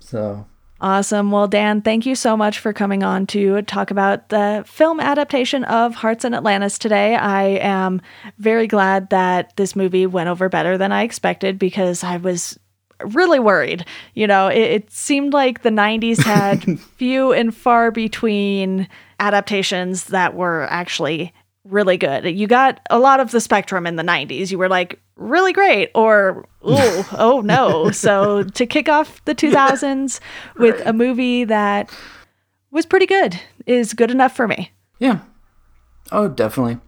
So 0.00 0.46
Awesome. 0.84 1.30
Well, 1.30 1.48
Dan, 1.48 1.80
thank 1.80 2.04
you 2.04 2.14
so 2.14 2.36
much 2.36 2.58
for 2.58 2.74
coming 2.74 3.02
on 3.02 3.26
to 3.28 3.62
talk 3.62 3.90
about 3.90 4.28
the 4.28 4.64
film 4.66 5.00
adaptation 5.00 5.64
of 5.64 5.94
Hearts 5.94 6.26
in 6.26 6.34
Atlantis 6.34 6.76
today. 6.76 7.16
I 7.16 7.44
am 7.62 8.02
very 8.36 8.66
glad 8.66 9.08
that 9.08 9.56
this 9.56 9.74
movie 9.74 10.06
went 10.06 10.28
over 10.28 10.50
better 10.50 10.76
than 10.76 10.92
I 10.92 11.04
expected 11.04 11.58
because 11.58 12.04
I 12.04 12.18
was 12.18 12.58
really 13.02 13.40
worried. 13.40 13.86
You 14.12 14.26
know, 14.26 14.48
it, 14.48 14.58
it 14.58 14.90
seemed 14.92 15.32
like 15.32 15.62
the 15.62 15.70
90s 15.70 16.22
had 16.22 16.78
few 16.98 17.32
and 17.32 17.56
far 17.56 17.90
between 17.90 18.86
adaptations 19.18 20.04
that 20.08 20.34
were 20.34 20.66
actually 20.68 21.32
really 21.64 21.96
good. 21.96 22.24
You 22.24 22.46
got 22.46 22.80
a 22.90 22.98
lot 22.98 23.20
of 23.20 23.30
the 23.30 23.40
spectrum 23.40 23.86
in 23.86 23.96
the 23.96 24.02
90s. 24.02 24.50
You 24.50 24.58
were 24.58 24.68
like, 24.68 25.00
really 25.16 25.52
great 25.52 25.90
or 25.94 26.46
oh 26.62 27.08
oh 27.18 27.40
no. 27.40 27.90
So 27.90 28.42
to 28.42 28.66
kick 28.66 28.88
off 28.88 29.24
the 29.24 29.34
2000s 29.34 30.20
with 30.56 30.76
right. 30.76 30.86
a 30.86 30.92
movie 30.92 31.44
that 31.44 31.90
was 32.70 32.86
pretty 32.86 33.06
good 33.06 33.40
is 33.66 33.94
good 33.94 34.10
enough 34.10 34.34
for 34.34 34.48
me. 34.48 34.72
Yeah. 34.98 35.20
Oh 36.10 36.28
definitely. 36.28 36.78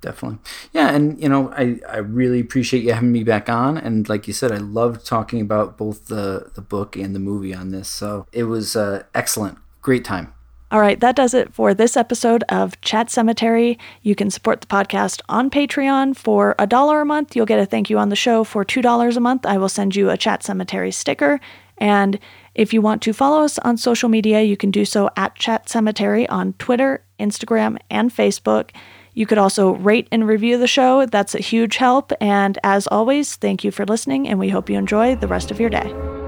Definitely. 0.00 0.38
Yeah 0.72 0.90
and 0.90 1.20
you 1.20 1.28
know 1.28 1.52
i 1.52 1.78
i 1.88 1.98
really 1.98 2.40
appreciate 2.40 2.82
you 2.82 2.92
having 2.92 3.12
me 3.12 3.24
back 3.24 3.48
on. 3.48 3.76
And 3.76 4.08
like 4.08 4.26
you 4.26 4.32
said 4.32 4.52
i 4.52 4.58
loved 4.58 5.06
talking 5.06 5.40
about 5.40 5.76
both 5.76 6.06
the 6.06 6.50
the 6.54 6.62
book 6.62 6.96
and 6.96 7.14
the 7.14 7.20
movie 7.20 7.54
on 7.54 7.70
this. 7.70 7.88
So 7.88 8.26
it 8.32 8.44
was 8.44 8.76
uh 8.76 9.04
excellent. 9.14 9.58
Great 9.80 10.04
time 10.04 10.32
all 10.72 10.80
right, 10.80 10.98
that 11.00 11.14
does 11.14 11.34
it 11.34 11.52
for 11.52 11.74
this 11.74 11.98
episode 11.98 12.44
of 12.48 12.80
Chat 12.80 13.10
Cemetery. 13.10 13.78
You 14.00 14.14
can 14.14 14.30
support 14.30 14.62
the 14.62 14.66
podcast 14.66 15.20
on 15.28 15.50
Patreon 15.50 16.16
for 16.16 16.54
a 16.58 16.66
dollar 16.66 17.02
a 17.02 17.04
month. 17.04 17.36
You'll 17.36 17.44
get 17.44 17.58
a 17.58 17.66
thank 17.66 17.90
you 17.90 17.98
on 17.98 18.08
the 18.08 18.16
show 18.16 18.42
for 18.42 18.64
$2 18.64 19.16
a 19.16 19.20
month. 19.20 19.44
I 19.44 19.58
will 19.58 19.68
send 19.68 19.94
you 19.94 20.08
a 20.08 20.16
Chat 20.16 20.42
Cemetery 20.42 20.90
sticker. 20.90 21.40
And 21.76 22.18
if 22.54 22.72
you 22.72 22.80
want 22.80 23.02
to 23.02 23.12
follow 23.12 23.42
us 23.42 23.58
on 23.58 23.76
social 23.76 24.08
media, 24.08 24.40
you 24.40 24.56
can 24.56 24.70
do 24.70 24.86
so 24.86 25.10
at 25.14 25.34
Chat 25.34 25.68
Cemetery 25.68 26.26
on 26.30 26.54
Twitter, 26.54 27.04
Instagram, 27.20 27.76
and 27.90 28.10
Facebook. 28.10 28.70
You 29.12 29.26
could 29.26 29.36
also 29.36 29.72
rate 29.72 30.08
and 30.10 30.26
review 30.26 30.56
the 30.56 30.66
show. 30.66 31.04
That's 31.04 31.34
a 31.34 31.40
huge 31.40 31.76
help. 31.76 32.12
And 32.18 32.58
as 32.64 32.86
always, 32.86 33.36
thank 33.36 33.62
you 33.62 33.70
for 33.70 33.84
listening, 33.84 34.26
and 34.26 34.38
we 34.38 34.48
hope 34.48 34.70
you 34.70 34.78
enjoy 34.78 35.16
the 35.16 35.28
rest 35.28 35.50
of 35.50 35.60
your 35.60 35.68
day. 35.68 36.21